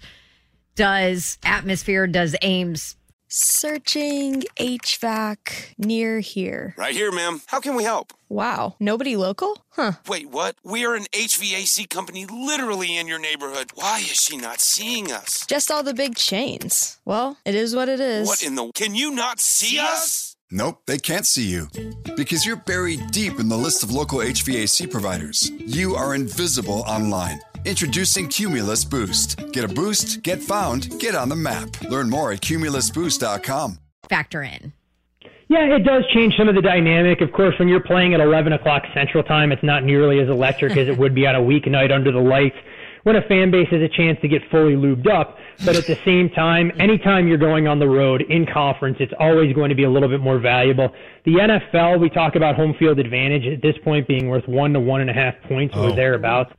Does 0.76 1.38
atmosphere, 1.44 2.06
does 2.06 2.36
Ames 2.42 2.98
Searching 3.30 4.44
HVAC 4.58 5.76
near 5.78 6.20
here. 6.22 6.74
Right 6.78 6.94
here, 6.94 7.12
ma'am. 7.12 7.42
How 7.48 7.60
can 7.60 7.76
we 7.76 7.84
help? 7.84 8.14
Wow. 8.30 8.76
Nobody 8.80 9.18
local? 9.18 9.66
Huh. 9.72 9.94
Wait, 10.08 10.30
what? 10.30 10.56
We 10.64 10.86
are 10.86 10.96
an 10.96 11.08
HVAC 11.12 11.90
company 11.90 12.26
literally 12.26 12.96
in 12.96 13.06
your 13.06 13.20
neighborhood. 13.20 13.72
Why 13.76 13.98
is 14.00 14.16
she 14.16 14.38
not 14.38 14.62
seeing 14.62 15.12
us? 15.12 15.46
Just 15.46 15.70
all 15.70 15.84
the 15.84 15.94
big 15.94 16.16
chains. 16.16 17.00
Well, 17.04 17.38
it 17.44 17.54
is 17.54 17.76
what 17.76 17.90
it 17.90 18.00
is. 18.00 18.28
What 18.28 18.44
in 18.44 18.56
the. 18.56 18.72
Can 18.74 18.96
you 18.96 19.12
not 19.12 19.42
see 19.42 19.78
us? 19.78 20.38
Nope, 20.50 20.84
they 20.86 20.98
can't 20.98 21.26
see 21.26 21.48
you. 21.48 21.68
Because 22.16 22.46
you're 22.46 22.56
buried 22.56 23.12
deep 23.12 23.42
in 23.42 23.50
the 23.50 23.58
list 23.58 23.84
of 23.84 23.92
local 23.92 24.20
HVAC 24.20 24.90
providers. 24.90 25.52
You 25.60 25.96
are 25.96 26.16
invisible 26.16 26.86
online. 26.88 27.42
Introducing 27.66 28.28
Cumulus 28.28 28.86
Boost. 28.86 29.52
Get 29.52 29.64
a 29.64 29.68
boost, 29.68 30.22
get 30.24 30.42
found, 30.42 31.00
get 31.00 31.16
on 31.16 31.30
the 31.30 31.36
map. 31.36 31.82
Learn 31.90 32.10
more 32.10 32.32
at 32.32 32.42
cumulusboost.com. 32.42 33.80
Factor 34.10 34.44
in. 34.44 34.74
Yeah, 35.50 35.76
it 35.76 35.86
does 35.86 36.04
change 36.14 36.36
some 36.38 36.50
of 36.50 36.56
the 36.56 36.62
dynamic. 36.62 37.22
Of 37.22 37.32
course, 37.32 37.56
when 37.58 37.70
you're 37.70 37.84
playing 37.84 38.14
at 38.14 38.20
11 38.20 38.52
o'clock 38.54 38.84
Central 38.94 39.24
Time, 39.24 39.52
it's 39.52 39.64
not 39.64 39.84
nearly 39.84 40.20
as 40.20 40.28
electric 40.28 40.76
as 40.76 40.90
it 40.90 40.98
would 40.98 41.16
be 41.16 41.26
on 41.26 41.36
a 41.36 41.40
weeknight 41.42 41.92
under 41.92 42.12
the 42.12 42.20
lights 42.20 42.58
when 43.08 43.16
a 43.16 43.22
fan 43.22 43.50
base 43.50 43.70
has 43.72 43.80
a 43.80 43.88
chance 43.88 44.20
to 44.22 44.28
get 44.28 44.42
fully 44.52 44.76
lubed 44.76 45.08
up. 45.10 45.38
But 45.66 45.78
at 45.78 45.88
the 45.88 45.96
same 46.04 46.30
time, 46.30 46.74
anytime 46.78 47.26
you're 47.26 47.38
going 47.38 47.66
on 47.66 47.80
the 47.80 47.88
road 47.88 48.22
in 48.28 48.46
conference, 48.46 48.98
it's 49.00 49.14
always 49.18 49.56
going 49.56 49.70
to 49.70 49.76
be 49.76 49.86
a 49.86 49.90
little 49.90 50.10
bit 50.10 50.20
more 50.20 50.40
valuable. 50.40 50.90
The 51.24 51.36
NFL, 51.36 52.02
we 52.02 52.10
talk 52.10 52.36
about 52.36 52.56
home 52.56 52.76
field 52.78 53.00
advantage 53.00 53.44
at 53.46 53.62
this 53.62 53.76
point 53.84 54.10
being 54.10 54.28
worth 54.28 54.46
one 54.46 54.74
to 54.74 54.82
one 54.82 55.00
and 55.00 55.10
a 55.10 55.14
half 55.14 55.36
points 55.48 55.74
oh. 55.78 55.90
or 55.90 55.96
thereabouts 55.96 56.52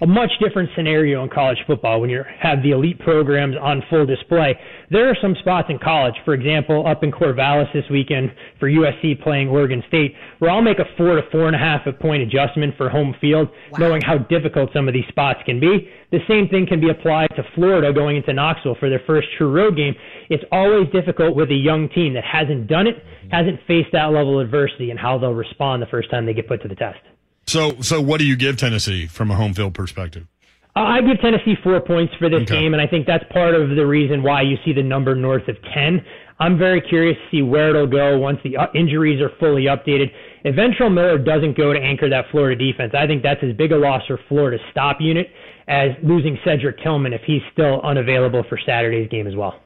a 0.00 0.06
much 0.06 0.30
different 0.40 0.68
scenario 0.76 1.22
in 1.22 1.28
college 1.28 1.58
football 1.66 2.00
when 2.00 2.10
you 2.10 2.22
have 2.40 2.62
the 2.62 2.70
elite 2.70 2.98
programs 3.00 3.56
on 3.60 3.82
full 3.88 4.06
display. 4.06 4.58
There 4.90 5.08
are 5.08 5.16
some 5.20 5.34
spots 5.40 5.68
in 5.70 5.78
college, 5.78 6.14
for 6.24 6.34
example, 6.34 6.86
up 6.86 7.02
in 7.02 7.10
Corvallis 7.10 7.72
this 7.72 7.84
weekend 7.90 8.32
for 8.58 8.68
USC 8.68 9.22
playing 9.22 9.48
Oregon 9.48 9.82
State, 9.88 10.14
where 10.38 10.50
I'll 10.50 10.62
make 10.62 10.78
a 10.78 10.84
four 10.96 11.16
to 11.16 11.22
four 11.30 11.46
and 11.46 11.56
a 11.56 11.58
half 11.58 11.86
a 11.86 11.92
point 11.92 12.22
adjustment 12.22 12.76
for 12.76 12.88
home 12.88 13.14
field, 13.20 13.48
wow. 13.70 13.78
knowing 13.78 14.02
how 14.02 14.18
difficult 14.18 14.70
some 14.72 14.88
of 14.88 14.94
these 14.94 15.06
spots 15.08 15.40
can 15.46 15.60
be. 15.60 15.88
The 16.10 16.18
same 16.28 16.48
thing 16.48 16.66
can 16.66 16.80
be 16.80 16.90
applied 16.90 17.28
to 17.36 17.42
Florida 17.54 17.92
going 17.92 18.16
into 18.16 18.32
Knoxville 18.32 18.76
for 18.78 18.90
their 18.90 19.00
first 19.06 19.28
true 19.38 19.50
road 19.50 19.76
game. 19.76 19.94
It's 20.28 20.44
always 20.52 20.88
difficult 20.92 21.34
with 21.34 21.50
a 21.50 21.54
young 21.54 21.88
team 21.88 22.12
that 22.14 22.24
hasn't 22.24 22.66
done 22.66 22.86
it, 22.86 23.02
hasn't 23.30 23.60
faced 23.66 23.88
that 23.92 24.06
level 24.12 24.38
of 24.38 24.44
adversity, 24.46 24.90
and 24.90 24.98
how 24.98 25.18
they'll 25.18 25.32
respond 25.34 25.80
the 25.82 25.86
first 25.86 26.10
time 26.10 26.26
they 26.26 26.34
get 26.34 26.48
put 26.48 26.60
to 26.62 26.68
the 26.68 26.74
test. 26.74 26.98
So, 27.46 27.80
so 27.80 28.00
what 28.00 28.18
do 28.18 28.24
you 28.26 28.36
give 28.36 28.56
Tennessee 28.58 29.06
from 29.06 29.30
a 29.30 29.34
home 29.34 29.54
field 29.54 29.74
perspective? 29.74 30.26
Uh, 30.74 30.80
I 30.80 31.00
give 31.02 31.20
Tennessee 31.20 31.54
four 31.62 31.80
points 31.80 32.14
for 32.18 32.28
this 32.30 32.42
Okay. 32.42 32.60
game, 32.60 32.72
and 32.72 32.80
I 32.80 32.86
think 32.86 33.06
that's 33.06 33.24
part 33.30 33.54
of 33.54 33.70
the 33.76 33.84
reason 33.86 34.22
why 34.22 34.42
you 34.42 34.56
see 34.64 34.72
the 34.72 34.82
number 34.82 35.14
north 35.14 35.46
of 35.48 35.56
10. 35.74 36.02
I'm 36.40 36.56
very 36.58 36.80
curious 36.80 37.16
to 37.16 37.36
see 37.36 37.42
where 37.42 37.70
it'll 37.70 37.86
go 37.86 38.18
once 38.18 38.38
the 38.42 38.56
uh, 38.56 38.66
injuries 38.74 39.20
are 39.20 39.30
fully 39.38 39.64
updated. 39.64 40.10
If 40.44 40.56
Ventrell 40.56 40.92
Miller 40.92 41.18
doesn't 41.18 41.56
go 41.56 41.72
to 41.72 41.78
anchor 41.78 42.08
that 42.08 42.24
Florida 42.30 42.56
defense, 42.56 42.94
I 42.96 43.06
think 43.06 43.22
that's 43.22 43.42
as 43.42 43.54
big 43.54 43.72
a 43.72 43.76
loss 43.76 44.02
for 44.06 44.18
Florida's 44.28 44.64
stop 44.70 44.96
unit 45.00 45.28
as 45.68 45.90
losing 46.02 46.38
Cedric 46.44 46.82
Tillman 46.82 47.12
if 47.12 47.22
he's 47.26 47.42
still 47.52 47.80
unavailable 47.82 48.44
for 48.48 48.58
Saturday's 48.64 49.08
game 49.08 49.26
as 49.26 49.36
well. 49.36 49.60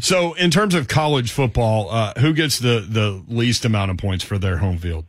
So, 0.00 0.34
in 0.34 0.50
terms 0.50 0.74
of 0.74 0.88
college 0.88 1.30
football, 1.30 1.90
uh, 1.90 2.12
who 2.18 2.32
gets 2.32 2.58
the 2.58 2.84
the 2.88 3.22
least 3.28 3.64
amount 3.64 3.92
of 3.92 3.96
points 3.96 4.24
for 4.24 4.36
their 4.36 4.58
home 4.58 4.78
field? 4.78 5.04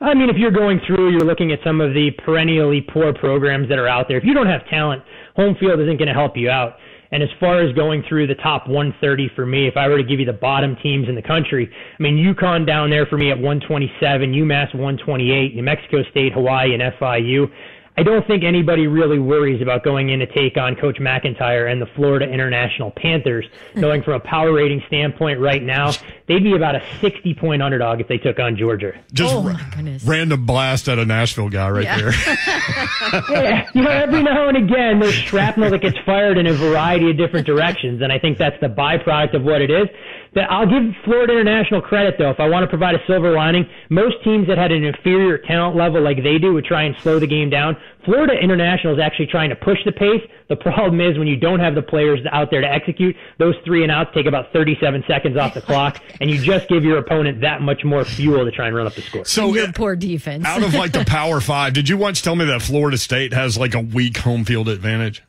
I 0.00 0.14
mean, 0.14 0.28
if 0.28 0.36
you're 0.36 0.50
going 0.50 0.80
through, 0.86 1.12
you're 1.12 1.26
looking 1.26 1.52
at 1.52 1.60
some 1.64 1.80
of 1.80 1.94
the 1.94 2.10
perennially 2.24 2.80
poor 2.80 3.12
programs 3.12 3.68
that 3.68 3.78
are 3.78 3.88
out 3.88 4.08
there. 4.08 4.16
If 4.18 4.24
you 4.24 4.34
don't 4.34 4.46
have 4.46 4.66
talent, 4.68 5.02
home 5.36 5.56
field 5.60 5.80
isn't 5.80 5.96
going 5.98 6.08
to 6.08 6.14
help 6.14 6.36
you 6.36 6.50
out. 6.50 6.76
And 7.10 7.22
as 7.22 7.28
far 7.38 7.60
as 7.60 7.72
going 7.74 8.02
through 8.08 8.26
the 8.26 8.34
top 8.34 8.66
130 8.66 9.30
for 9.36 9.46
me, 9.46 9.68
if 9.68 9.76
I 9.76 9.86
were 9.88 9.98
to 9.98 10.02
give 10.02 10.18
you 10.18 10.26
the 10.26 10.32
bottom 10.32 10.76
teams 10.82 11.08
in 11.08 11.14
the 11.14 11.22
country, 11.22 11.70
I 11.72 12.02
mean, 12.02 12.16
UConn 12.16 12.66
down 12.66 12.90
there 12.90 13.06
for 13.06 13.16
me 13.16 13.30
at 13.30 13.38
127, 13.38 14.32
UMass 14.32 14.74
128, 14.74 15.54
New 15.54 15.62
Mexico 15.62 16.02
State, 16.10 16.32
Hawaii, 16.32 16.74
and 16.74 16.82
FIU. 16.82 17.46
I 17.96 18.02
don't 18.02 18.26
think 18.26 18.42
anybody 18.42 18.88
really 18.88 19.20
worries 19.20 19.62
about 19.62 19.84
going 19.84 20.08
in 20.10 20.18
to 20.18 20.26
take 20.26 20.56
on 20.56 20.74
Coach 20.74 20.98
MacIntyre 20.98 21.66
and 21.66 21.80
the 21.80 21.86
Florida 21.94 22.28
International 22.28 22.90
Panthers, 22.90 23.46
knowing 23.76 24.02
from 24.02 24.14
a 24.14 24.20
power 24.20 24.52
rating 24.52 24.82
standpoint 24.88 25.38
right 25.38 25.62
now, 25.62 25.92
they'd 26.26 26.42
be 26.42 26.54
about 26.56 26.74
a 26.74 26.82
60 27.00 27.34
point 27.34 27.62
underdog 27.62 28.00
if 28.00 28.08
they 28.08 28.18
took 28.18 28.40
on 28.40 28.56
Georgia. 28.56 28.92
Just 29.12 29.32
Oh, 29.32 29.42
ra- 29.44 29.52
my 29.52 29.62
goodness. 29.76 30.02
random 30.04 30.44
blast 30.44 30.88
at 30.88 30.98
a 30.98 31.04
Nashville 31.04 31.48
guy 31.50 31.70
right 31.70 31.84
Yeah. 31.84 31.96
there. 32.00 32.12
yeah, 33.30 33.68
you 33.74 33.82
know, 33.82 33.90
every 33.90 34.22
now 34.22 34.48
and 34.48 34.56
again, 34.56 34.98
there's 34.98 35.14
shrapnel 35.14 35.70
that 35.70 35.80
gets 35.80 35.96
fired 36.04 36.36
in 36.38 36.46
a 36.48 36.52
variety 36.52 37.10
of 37.10 37.16
different 37.16 37.46
directions, 37.46 38.02
and 38.02 38.12
I 38.12 38.18
think 38.18 38.38
that's 38.38 38.58
the 38.60 38.68
byproduct 38.68 39.34
of 39.34 39.42
what 39.44 39.62
it 39.62 39.70
is. 39.70 39.88
That 40.34 40.50
I'll 40.50 40.66
give 40.66 40.94
Florida 41.04 41.38
International 41.38 41.80
credit, 41.80 42.16
though. 42.18 42.30
If 42.30 42.40
I 42.40 42.48
want 42.48 42.64
to 42.64 42.68
provide 42.68 42.96
a 42.96 43.06
silver 43.06 43.32
lining, 43.32 43.66
most 43.88 44.16
teams 44.24 44.48
that 44.48 44.58
had 44.58 44.72
an 44.72 44.82
inferior 44.82 45.38
talent 45.38 45.76
level 45.76 46.02
like 46.02 46.22
they 46.24 46.38
do 46.38 46.54
would 46.54 46.64
try 46.64 46.82
and 46.82 46.96
slow 47.02 47.20
the 47.20 47.26
game 47.26 47.50
down. 47.50 47.76
Florida 48.04 48.34
International 48.34 48.92
is 48.92 48.98
actually 49.00 49.26
trying 49.26 49.48
to 49.50 49.56
push 49.56 49.78
the 49.84 49.92
pace. 49.92 50.20
The 50.48 50.56
problem 50.56 51.00
is 51.00 51.16
when 51.18 51.28
you 51.28 51.36
don't 51.36 51.60
have 51.60 51.74
the 51.74 51.82
players 51.82 52.18
out 52.32 52.50
there 52.50 52.60
to 52.60 52.66
execute, 52.70 53.14
those 53.38 53.54
three 53.64 53.82
and 53.84 53.92
outs 53.92 54.10
take 54.12 54.26
about 54.26 54.52
37 54.52 55.04
seconds 55.06 55.36
off 55.36 55.54
the 55.54 55.62
clock, 55.62 56.00
and 56.20 56.28
you 56.28 56.38
just 56.38 56.68
give 56.68 56.84
your 56.84 56.98
opponent 56.98 57.40
that 57.42 57.62
much 57.62 57.84
more 57.84 58.04
fuel 58.04 58.44
to 58.44 58.50
try 58.50 58.66
and 58.66 58.74
run 58.76 58.86
up 58.86 58.94
the 58.94 59.02
score. 59.02 59.24
So, 59.24 59.54
Your 59.54 59.72
poor 59.72 59.94
defense. 59.96 60.44
out 60.44 60.62
of 60.62 60.74
like 60.74 60.92
the 60.92 61.04
Power 61.06 61.40
Five, 61.40 61.72
did 61.74 61.88
you 61.88 61.96
once 61.96 62.20
tell 62.20 62.34
me 62.34 62.44
that 62.46 62.60
Florida 62.60 62.98
State 62.98 63.32
has 63.32 63.56
like 63.56 63.74
a 63.74 63.80
weak 63.80 64.18
home 64.18 64.44
field 64.44 64.68
advantage? 64.68 65.22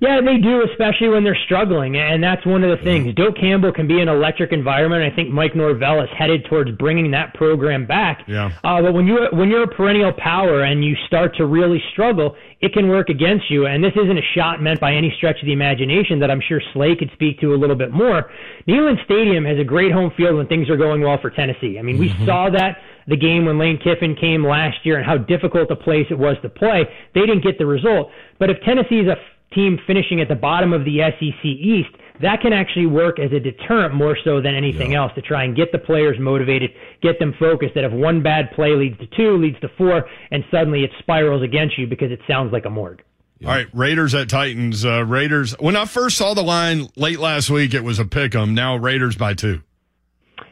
Yeah, 0.00 0.20
they 0.24 0.38
do, 0.38 0.62
especially 0.62 1.08
when 1.08 1.24
they're 1.24 1.38
struggling, 1.44 1.96
and 1.96 2.22
that's 2.22 2.46
one 2.46 2.62
of 2.62 2.70
the 2.70 2.84
things. 2.84 3.12
Doak 3.16 3.36
Campbell 3.36 3.72
can 3.72 3.88
be 3.88 4.00
an 4.00 4.08
electric 4.08 4.52
environment. 4.52 5.02
I 5.02 5.14
think 5.14 5.30
Mike 5.30 5.56
Norvell 5.56 6.00
is 6.02 6.08
headed 6.16 6.44
towards 6.44 6.70
bringing 6.72 7.10
that 7.10 7.34
program 7.34 7.84
back. 7.84 8.22
Yeah. 8.28 8.52
Uh, 8.62 8.80
but 8.80 8.94
when 8.94 9.08
you 9.08 9.26
when 9.32 9.50
you're 9.50 9.64
a 9.64 9.68
perennial 9.68 10.12
power 10.12 10.62
and 10.62 10.84
you 10.84 10.94
start 11.08 11.34
to 11.38 11.46
really 11.46 11.82
struggle, 11.92 12.36
it 12.60 12.72
can 12.72 12.88
work 12.88 13.08
against 13.08 13.50
you. 13.50 13.66
And 13.66 13.82
this 13.82 13.92
isn't 13.96 14.16
a 14.16 14.22
shot 14.36 14.62
meant 14.62 14.78
by 14.78 14.94
any 14.94 15.12
stretch 15.16 15.40
of 15.40 15.46
the 15.46 15.52
imagination 15.52 16.20
that 16.20 16.30
I'm 16.30 16.42
sure 16.46 16.60
Slay 16.72 16.94
could 16.94 17.10
speak 17.14 17.40
to 17.40 17.54
a 17.54 17.56
little 17.56 17.76
bit 17.76 17.90
more. 17.90 18.30
Neyland 18.68 19.04
Stadium 19.04 19.44
has 19.46 19.58
a 19.58 19.64
great 19.64 19.90
home 19.90 20.12
field 20.16 20.36
when 20.36 20.46
things 20.46 20.70
are 20.70 20.76
going 20.76 21.02
well 21.02 21.18
for 21.20 21.30
Tennessee. 21.30 21.76
I 21.76 21.82
mean, 21.82 21.98
we 21.98 22.14
saw 22.24 22.50
that 22.50 22.78
the 23.08 23.16
game 23.16 23.46
when 23.46 23.58
Lane 23.58 23.78
Kiffin 23.82 24.14
came 24.14 24.46
last 24.46 24.76
year 24.84 24.96
and 24.96 25.04
how 25.04 25.16
difficult 25.16 25.70
a 25.72 25.76
place 25.76 26.06
it 26.10 26.18
was 26.18 26.36
to 26.42 26.48
play. 26.48 26.84
They 27.14 27.22
didn't 27.22 27.42
get 27.42 27.58
the 27.58 27.66
result. 27.66 28.12
But 28.38 28.50
if 28.50 28.58
Tennessee's 28.62 29.08
a 29.08 29.16
team 29.54 29.78
finishing 29.86 30.20
at 30.20 30.28
the 30.28 30.34
bottom 30.34 30.72
of 30.72 30.84
the 30.84 30.98
SEC 31.18 31.44
East, 31.44 31.90
that 32.20 32.40
can 32.40 32.52
actually 32.52 32.86
work 32.86 33.18
as 33.18 33.30
a 33.32 33.38
deterrent 33.40 33.94
more 33.94 34.16
so 34.24 34.40
than 34.40 34.54
anything 34.54 34.94
else 34.94 35.12
to 35.14 35.22
try 35.22 35.44
and 35.44 35.56
get 35.56 35.70
the 35.72 35.78
players 35.78 36.16
motivated, 36.18 36.70
get 37.00 37.18
them 37.18 37.32
focused. 37.38 37.74
That 37.74 37.84
if 37.84 37.92
one 37.92 38.22
bad 38.22 38.50
play 38.52 38.74
leads 38.74 38.98
to 38.98 39.06
two, 39.16 39.36
leads 39.36 39.58
to 39.60 39.68
four, 39.78 40.04
and 40.30 40.44
suddenly 40.50 40.82
it 40.82 40.90
spirals 40.98 41.42
against 41.42 41.78
you 41.78 41.86
because 41.86 42.10
it 42.10 42.20
sounds 42.26 42.52
like 42.52 42.64
a 42.64 42.70
morgue. 42.70 43.02
All 43.44 43.50
right, 43.50 43.68
Raiders 43.72 44.16
at 44.16 44.28
Titans. 44.28 44.84
Uh, 44.84 45.04
Raiders. 45.04 45.54
When 45.60 45.76
I 45.76 45.84
first 45.84 46.16
saw 46.16 46.34
the 46.34 46.42
line 46.42 46.88
late 46.96 47.20
last 47.20 47.50
week, 47.50 47.72
it 47.72 47.84
was 47.84 48.00
a 48.00 48.04
pick 48.04 48.34
'em. 48.34 48.52
Now 48.52 48.76
Raiders 48.76 49.14
by 49.14 49.34
two. 49.34 49.62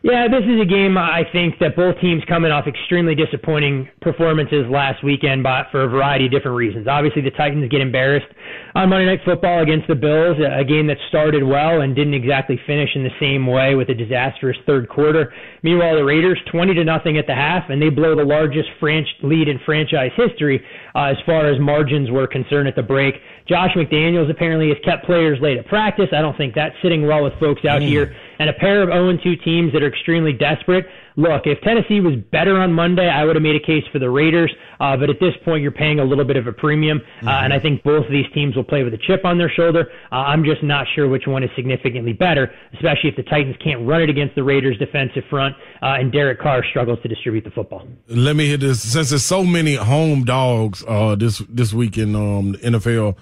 Yeah, 0.07 0.29
this 0.31 0.47
is 0.47 0.63
a 0.63 0.65
game 0.65 0.97
I 0.97 1.27
think 1.33 1.59
that 1.59 1.75
both 1.75 1.99
teams 2.01 2.23
coming 2.29 2.53
off 2.53 2.69
extremely 2.69 3.17
disappointing 3.17 3.91
performances 4.01 4.63
last 4.71 5.03
weekend 5.03 5.43
by, 5.43 5.67
for 5.73 5.83
a 5.83 5.89
variety 5.89 6.27
of 6.27 6.31
different 6.31 6.57
reasons. 6.57 6.87
Obviously, 6.87 7.23
the 7.23 7.33
Titans 7.33 7.69
get 7.69 7.81
embarrassed 7.81 8.31
on 8.77 8.89
Monday 8.89 9.07
Night 9.07 9.19
Football 9.25 9.65
against 9.65 9.89
the 9.89 9.97
Bills, 9.97 10.37
a 10.39 10.63
game 10.63 10.87
that 10.87 10.99
started 11.09 11.43
well 11.43 11.81
and 11.81 11.97
didn't 11.97 12.15
exactly 12.15 12.55
finish 12.69 12.91
in 12.95 13.03
the 13.03 13.11
same 13.19 13.49
way 13.49 13.75
with 13.75 13.89
a 13.89 13.95
disastrous 13.95 14.57
third 14.65 14.89
quarter. 14.89 15.35
Meanwhile, 15.65 15.97
the 15.97 16.05
Raiders 16.05 16.39
20 16.53 16.75
to 16.75 16.85
nothing 16.85 17.19
at 17.19 17.27
the 17.27 17.35
half, 17.35 17.69
and 17.69 17.83
they 17.83 17.89
blow 17.89 18.15
the 18.15 18.25
largest 18.25 18.69
franch- 18.81 19.11
lead 19.25 19.49
in 19.49 19.59
franchise 19.67 20.13
history 20.15 20.65
uh, 20.95 21.11
as 21.11 21.17
far 21.27 21.49
as 21.51 21.59
margins 21.59 22.13
were 22.13 22.29
concerned 22.29 22.69
at 22.69 22.77
the 22.77 22.83
break. 22.83 23.17
Josh 23.49 23.75
McDaniels 23.75 24.31
apparently 24.31 24.69
has 24.69 24.79
kept 24.85 25.05
players 25.05 25.41
late 25.43 25.59
at 25.59 25.67
practice. 25.67 26.11
I 26.13 26.23
don't 26.23 26.37
think 26.37 26.55
that's 26.55 26.77
sitting 26.81 27.09
well 27.09 27.25
with 27.25 27.33
folks 27.41 27.65
out 27.65 27.83
here. 27.83 28.15
And 28.39 28.51
a 28.51 28.53
pair 28.53 28.83
of 28.83 28.89
0-2 28.89 29.43
teams 29.45 29.73
that 29.73 29.83
are 29.83 29.89
extremely 29.89 30.33
desperate. 30.33 30.87
Look, 31.17 31.47
if 31.47 31.61
Tennessee 31.63 32.01
was 32.01 32.15
better 32.31 32.61
on 32.61 32.73
Monday, 32.73 33.09
I 33.09 33.25
would 33.25 33.37
have 33.37 33.43
made 33.43 33.57
a 33.57 33.65
case 33.65 33.85
for 33.91 33.99
the 33.99 34.11
Raiders. 34.11 34.53
Uh, 34.79 34.97
but 34.97 35.09
at 35.09 35.17
this 35.19 35.33
point, 35.45 35.63
you're 35.63 35.73
paying 35.73 35.99
a 35.99 36.05
little 36.05 36.25
bit 36.25 36.37
of 36.37 36.47
a 36.47 36.53
premium. 36.53 37.01
Uh, 37.23 37.31
and 37.31 37.53
I 37.53 37.59
think 37.59 37.83
both 37.83 38.05
of 38.05 38.11
these 38.11 38.27
teams 38.35 38.55
will 38.55 38.65
play 38.65 38.83
with 38.83 38.93
a 38.93 38.99
chip 38.99 39.25
on 39.25 39.39
their 39.39 39.49
shoulder. 39.49 39.91
Uh, 40.13 40.17
I'm 40.17 40.45
just 40.45 40.63
not 40.63 40.87
sure 40.95 41.09
which 41.09 41.27
one 41.27 41.43
is 41.43 41.51
significantly 41.57 42.13
better, 42.13 42.53
especially 42.75 43.09
if 43.09 43.17
the 43.17 43.23
Titans 43.23 43.57
can't 43.65 43.87
run 43.87 44.03
it 44.03 44.11
against 44.11 44.35
the 44.35 44.43
Raiders' 44.43 44.79
defensive 44.79 45.25
front 45.31 45.57
uh, 45.83 45.97
and 45.99 46.13
Derek 46.13 46.41
Carr 46.41 46.65
struggles 46.69 46.99
to 47.03 47.09
distribute 47.09 47.45
the 47.45 47.51
football. 47.51 47.87
Let 48.09 48.37
me 48.37 48.49
hit 48.49 48.61
this 48.61 48.83
since 48.83 49.11
there's 49.11 49.25
so 49.25 49.45
many 49.45 49.75
home 49.75 50.25
dogs 50.25 50.85
uh, 50.87 51.15
this 51.15 51.39
this 51.49 51.73
week 51.73 51.97
in 51.97 52.15
um, 52.15 52.53
the 52.53 52.59
NFL. 52.59 53.17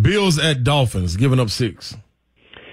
Bills 0.00 0.38
at 0.38 0.62
Dolphins, 0.64 1.16
giving 1.16 1.40
up 1.40 1.50
six. 1.50 1.96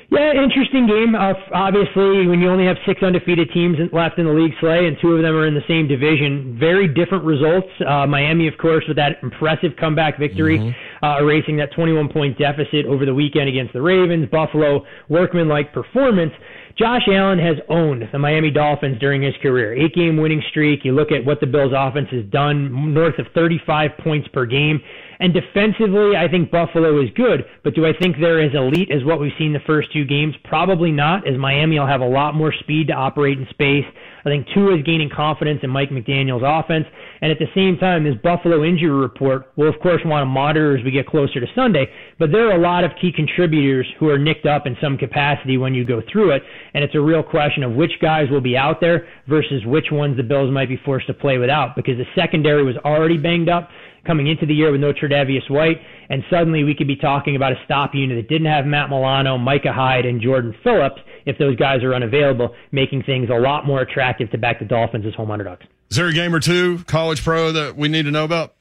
Yeah, 0.10 0.32
interesting 0.42 0.88
game. 0.88 1.16
Uh, 1.16 1.34
obviously, 1.54 2.28
when 2.28 2.40
you 2.40 2.50
only 2.50 2.66
have 2.66 2.78
six 2.86 3.04
undefeated 3.04 3.52
teams 3.54 3.76
left 3.92 4.18
in 4.18 4.26
the 4.26 4.32
league, 4.32 4.54
Slay, 4.62 4.88
and 4.88 4.96
two 5.02 5.12
of 5.12 5.22
them 5.22 5.36
are 5.36 5.46
in 5.46 5.54
the 5.54 5.66
same 5.68 5.86
division, 5.86 6.56
very 6.58 6.88
different 6.88 7.26
results. 7.26 7.68
Uh, 7.86 8.08
Miami, 8.08 8.48
of 8.48 8.58
course, 8.58 8.86
with 8.88 8.96
that 8.96 9.18
impressive 9.22 9.72
comeback 9.78 10.18
victory, 10.18 10.60
uh, 11.04 11.18
erasing 11.20 11.58
that 11.58 11.74
21 11.74 12.08
point 12.08 12.38
deficit 12.38 12.86
over 12.86 13.06
the 13.06 13.14
weekend 13.14 13.50
against 13.50 13.74
the 13.74 13.82
Ravens. 13.82 14.30
Buffalo, 14.32 14.86
workman-like 15.10 15.74
performance. 15.74 16.32
Josh 16.77 17.07
Allen 17.12 17.39
has 17.39 17.57
owned 17.69 18.07
the 18.12 18.19
Miami 18.19 18.51
Dolphins 18.51 19.00
during 19.00 19.24
his 19.24 19.34
career. 19.41 19.74
Eight 19.74 19.96
game 19.96 20.15
winning 20.15 20.43
streak. 20.51 20.86
You 20.86 20.91
look 20.91 21.12
at 21.12 21.25
what 21.25 21.39
the 21.39 21.48
Bills 21.48 21.74
offense 21.75 22.07
has 22.12 22.24
done, 22.25 22.93
north 22.93 23.17
of 23.17 23.25
35 23.34 23.91
points 24.03 24.27
per 24.27 24.46
game. 24.46 24.79
And 25.19 25.34
defensively, 25.34 26.15
I 26.15 26.27
think 26.29 26.51
Buffalo 26.51 27.01
is 27.01 27.10
good, 27.15 27.46
but 27.63 27.74
do 27.74 27.88
I 27.88 27.93
think 28.00 28.17
they're 28.19 28.39
as 28.39 28.53
elite 28.53 28.91
as 28.91 29.03
what 29.03 29.19
we've 29.19 29.31
seen 29.39 29.53
the 29.53 29.65
first 29.65 29.91
two 29.91 30.05
games? 30.05 30.36
Probably 30.43 30.91
not, 30.91 31.27
as 31.27 31.36
Miami 31.39 31.79
will 31.79 31.88
have 31.88 32.01
a 32.01 32.07
lot 32.07 32.36
more 32.36 32.53
speed 32.53 32.88
to 32.89 32.93
operate 32.93 33.39
in 33.39 33.48
space. 33.50 33.86
I 34.27 34.29
think 34.29 34.48
Tua 34.53 34.77
is 34.77 34.84
gaining 34.84 35.10
confidence 35.10 35.62
in 35.63 35.69
Mike 35.69 35.89
McDaniel's 35.89 36.43
offense. 36.46 36.86
And 37.22 37.31
at 37.31 37.39
the 37.39 37.48
same 37.55 37.77
time, 37.77 38.03
this 38.03 38.15
Buffalo 38.22 38.63
injury 38.63 38.89
report 38.89 39.53
will, 39.55 39.69
of 39.69 39.79
course, 39.81 40.01
want 40.03 40.22
to 40.22 40.25
monitor 40.25 40.77
as 40.77 40.84
we 40.84 40.91
get 40.91 41.07
closer 41.07 41.39
to 41.39 41.48
Sunday. 41.55 41.88
But 42.19 42.31
there 42.31 42.50
are 42.50 42.55
a 42.55 42.62
lot 42.62 42.84
of 42.84 42.91
key 43.00 43.12
contributors 43.12 43.88
who 44.00 44.10
are 44.10 44.19
nicked 44.19 44.46
up 44.46 44.67
in 44.67 44.75
some 44.81 44.98
capacity 44.98 45.57
when 45.57 45.74
you 45.74 45.86
go 45.86 46.01
through 46.12 46.31
it. 46.31 46.43
And 46.74 46.84
it's 46.84 46.96
a 46.96 47.00
real 47.00 47.24
question 47.24 47.63
of 47.63 47.72
which 47.72 47.91
guys 48.01 48.29
will 48.29 48.41
be 48.41 48.57
out 48.57 48.81
there 48.81 49.07
versus 49.27 49.65
which 49.65 49.88
ones 49.91 50.17
the 50.17 50.24
Bills 50.24 50.51
might 50.51 50.67
be 50.67 50.79
forced 50.84 51.07
to 51.07 51.13
play 51.13 51.38
without 51.38 51.75
because 51.75 51.98
the 51.98 52.05
secondary 52.13 52.63
was 52.63 52.75
already 52.84 53.17
banged 53.17 53.48
up 53.48 53.69
coming 54.08 54.28
into 54.28 54.46
the 54.46 54.54
year 54.54 54.72
with 54.72 54.82
no 54.82 54.94
Tre'Davious 54.94 55.50
White, 55.50 55.82
and 56.10 56.24
suddenly 56.30 56.64
we 56.64 56.74
could 56.74 56.88
be 56.88 56.96
talking 56.96 57.36
about 57.36 57.52
a 57.52 57.56
stop 57.66 57.94
unit 57.94 58.18
that 58.18 58.34
didn't 58.34 58.48
have 58.48 58.66
Matt 58.66 58.90
Milano, 58.90 59.38
Micah 59.38 59.74
Hyde, 59.74 60.06
and 60.06 60.22
Jordan 60.22 60.56
Phillips 60.64 61.02
if 61.26 61.38
those 61.38 61.58
guys 61.58 61.84
are 61.84 61.94
unavailable, 61.94 62.56
making 62.72 63.04
things 63.04 63.30
a 63.30 63.38
lot 63.38 63.66
more 63.68 63.82
attractive 63.82 64.32
to 64.32 64.38
back 64.38 64.60
the 64.60 64.66
Dolphins 64.66 65.06
as 65.06 65.14
home 65.14 65.30
underdogs. 65.30 65.66
Is 65.92 65.98
there 65.98 66.08
a 66.08 66.14
game 66.14 66.34
or 66.34 66.40
two, 66.40 66.84
college 66.86 67.24
pro, 67.24 67.52
that 67.52 67.76
we 67.76 67.90
need 67.90 68.04
to 68.04 68.12
know 68.12 68.24
about? 68.24 68.56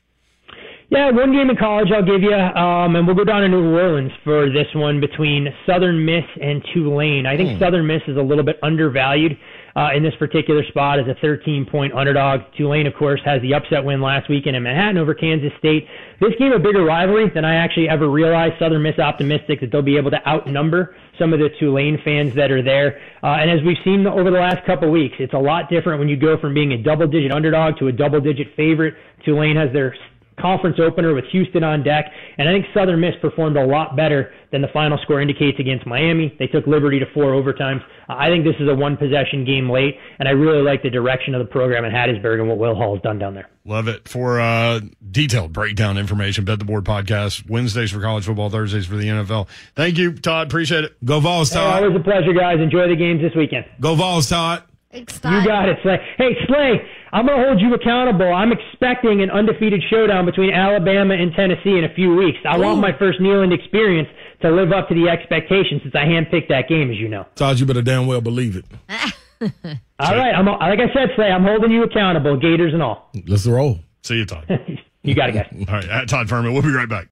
Yeah, 0.88 1.11
one 1.11 1.33
game 1.33 1.50
in 1.50 1.57
college 1.57 1.88
I'll 1.93 2.05
give 2.05 2.23
you, 2.23 2.33
um, 2.33 2.95
and 2.95 3.07
we'll 3.07 3.17
go 3.17 3.25
down 3.25 3.41
to 3.43 3.49
New 3.49 3.75
Orleans 3.75 4.12
for 4.23 4.49
this 4.49 4.69
one 4.73 5.00
between 5.00 5.49
Southern 5.67 6.05
Miss 6.05 6.23
and 6.41 6.62
Tulane. 6.73 7.26
I 7.26 7.37
think 7.37 7.59
Southern 7.59 7.88
Miss 7.88 8.03
is 8.07 8.17
a 8.17 8.23
little 8.23 8.45
bit 8.45 8.57
undervalued. 8.62 9.37
Uh, 9.76 9.90
in 9.95 10.02
this 10.02 10.14
particular 10.18 10.64
spot 10.64 10.99
as 10.99 11.06
a 11.06 11.14
13 11.21 11.66
point 11.71 11.92
underdog. 11.92 12.40
Tulane, 12.56 12.87
of 12.87 12.95
course, 12.95 13.21
has 13.25 13.42
the 13.42 13.52
upset 13.52 13.85
win 13.85 14.00
last 14.00 14.28
weekend 14.28 14.56
in 14.56 14.62
Manhattan 14.62 14.97
over 14.97 15.14
Kansas 15.14 15.52
State. 15.59 15.87
This 16.18 16.33
game 16.38 16.52
a 16.52 16.59
bigger 16.59 16.83
rivalry 16.83 17.30
than 17.35 17.45
I 17.45 17.56
actually 17.56 17.88
ever 17.88 18.09
realized. 18.09 18.54
Southern 18.59 18.83
Miss 18.83 18.99
optimistic 18.99 19.61
that 19.61 19.71
they'll 19.71 19.83
be 19.83 19.99
able 19.99 20.11
to 20.11 20.26
outnumber 20.26 20.97
some 21.18 21.33
of 21.33 21.40
the 21.40 21.50
Tulane 21.61 22.00
fans 22.02 22.35
that 22.35 22.50
are 22.50 22.62
there. 22.62 22.99
Uh, 23.23 23.37
and 23.38 23.50
as 23.50 23.61
we've 23.64 23.76
seen 23.85 24.06
over 24.06 24.30
the 24.30 24.38
last 24.38 24.64
couple 24.64 24.90
weeks, 24.90 25.16
it's 25.18 25.35
a 25.35 25.38
lot 25.38 25.68
different 25.68 25.99
when 25.99 26.09
you 26.09 26.16
go 26.16 26.38
from 26.38 26.54
being 26.54 26.73
a 26.73 26.83
double 26.83 27.06
digit 27.06 27.30
underdog 27.30 27.78
to 27.78 27.88
a 27.88 27.92
double 27.92 28.21
digit 28.21 28.49
favorite. 28.56 28.95
Tulane 29.25 29.56
has 29.56 29.73
their 29.73 29.95
conference 30.40 30.78
opener 30.78 31.14
with 31.14 31.25
Houston 31.33 31.64
on 31.64 31.83
deck. 31.83 32.06
And 32.38 32.49
I 32.49 32.52
think 32.52 32.66
Southern 32.75 33.00
Miss 33.00 33.14
performed 33.21 33.56
a 33.56 33.64
lot 33.64 33.97
better 33.97 34.33
than 34.57 34.63
the 34.63 34.73
final 34.73 34.97
score 35.03 35.21
indicates 35.21 35.61
against 35.61 35.87
Miami. 35.87 36.35
They 36.39 36.47
took 36.47 36.67
Liberty 36.67 36.99
to 36.99 37.05
four 37.13 37.33
overtimes. 37.33 37.83
I 38.09 38.29
think 38.31 38.45
this 38.45 38.55
is 38.59 38.69
a 38.69 38.75
one 38.75 38.97
possession 38.97 39.45
game 39.45 39.69
late, 39.69 39.97
and 40.19 40.27
I 40.27 40.31
really 40.33 40.63
like 40.63 40.83
the 40.83 40.89
direction 40.91 41.35
of 41.35 41.41
the 41.41 41.51
program 41.53 41.85
in 41.85 41.93
Hattiesburg 41.93 42.41
and 42.41 42.49
what 42.49 42.57
Will 42.57 42.75
Hall 42.75 42.95
has 42.95 43.03
done 43.03 43.19
down 43.19 43.35
there. 43.35 43.49
Love 43.67 43.89
it. 43.89 44.09
For 44.09 44.41
uh, 44.41 44.81
detailed 45.11 45.53
breakdown 45.53 45.99
information, 45.99 46.45
Bet 46.45 46.59
the 46.59 46.65
Board 46.65 46.85
podcast, 46.85 47.51
Wednesdays 47.51 47.91
for 47.91 48.01
college 48.01 48.25
football, 48.25 48.49
Thursdays 48.49 48.87
for 48.87 48.97
the 48.97 49.07
NFL. 49.09 49.49
Thank 49.75 49.99
you, 49.99 50.13
Todd. 50.15 50.47
Appreciate 50.47 50.85
it. 50.85 51.05
Go 51.05 51.21
Vols, 51.21 51.51
Hey, 51.51 51.57
Todd. 51.57 51.83
always 51.83 52.01
a 52.01 52.03
pleasure, 52.03 52.33
guys. 52.33 52.59
Enjoy 52.61 52.89
the 52.89 52.97
games 52.97 53.21
this 53.21 53.35
weekend. 53.37 53.67
Go 53.81 53.95
Vols, 53.95 54.29
Todd. 54.29 54.63
Thanks, 54.93 55.21
You 55.25 55.45
got 55.45 55.69
it, 55.69 55.77
Slay. 55.83 55.99
Hey, 56.17 56.37
Slay, 56.47 56.81
I'm 57.13 57.27
going 57.27 57.39
to 57.39 57.45
hold 57.45 57.61
you 57.61 57.75
accountable. 57.75 58.33
I'm 58.33 58.51
expecting 58.53 59.21
an 59.21 59.31
undefeated 59.31 59.83
showdown 59.91 60.25
between 60.25 60.55
Alabama 60.55 61.13
and 61.15 61.35
Tennessee 61.35 61.77
in 61.77 61.85
a 61.85 61.93
few 61.93 62.15
weeks. 62.15 62.39
I 62.49 62.57
want 62.57 62.81
my 62.81 62.97
first 62.97 63.21
Neyland 63.21 63.53
experience 63.53 64.09
to 64.43 64.50
live 64.50 64.73
up 64.73 64.88
to 64.88 64.95
the 64.95 65.09
expectations 65.09 65.83
since 65.83 65.95
I 65.95 66.05
handpicked 66.05 66.49
that 66.49 66.69
game, 66.69 66.90
as 66.90 66.97
you 66.97 67.09
know. 67.09 67.26
Todd, 67.35 67.59
you 67.59 67.66
better 67.66 67.83
damn 67.83 68.07
well 68.07 68.21
believe 68.21 68.57
it. 68.57 68.64
All 69.99 70.14
right, 70.16 70.35
I'm 70.35 70.47
like 70.47 70.78
I 70.78 70.93
said, 70.95 71.11
Slay, 71.16 71.31
I'm 71.31 71.45
holding 71.45 71.71
you 71.71 71.83
accountable, 71.83 72.37
Gators 72.38 72.73
and 72.73 72.83
all. 72.83 73.11
Let's 73.26 73.47
roll. 73.47 73.81
See 74.02 74.16
you, 74.16 74.26
Todd. 74.26 74.47
You 75.02 75.14
got 75.14 75.28
it, 75.28 75.35
guys. 75.35 75.47
All 75.69 75.73
right, 75.73 75.88
at 75.88 76.09
Todd 76.09 76.26
Fuhrman. 76.26 76.52
We'll 76.52 76.62
be 76.62 76.73
right 76.73 76.88
back. 76.88 77.07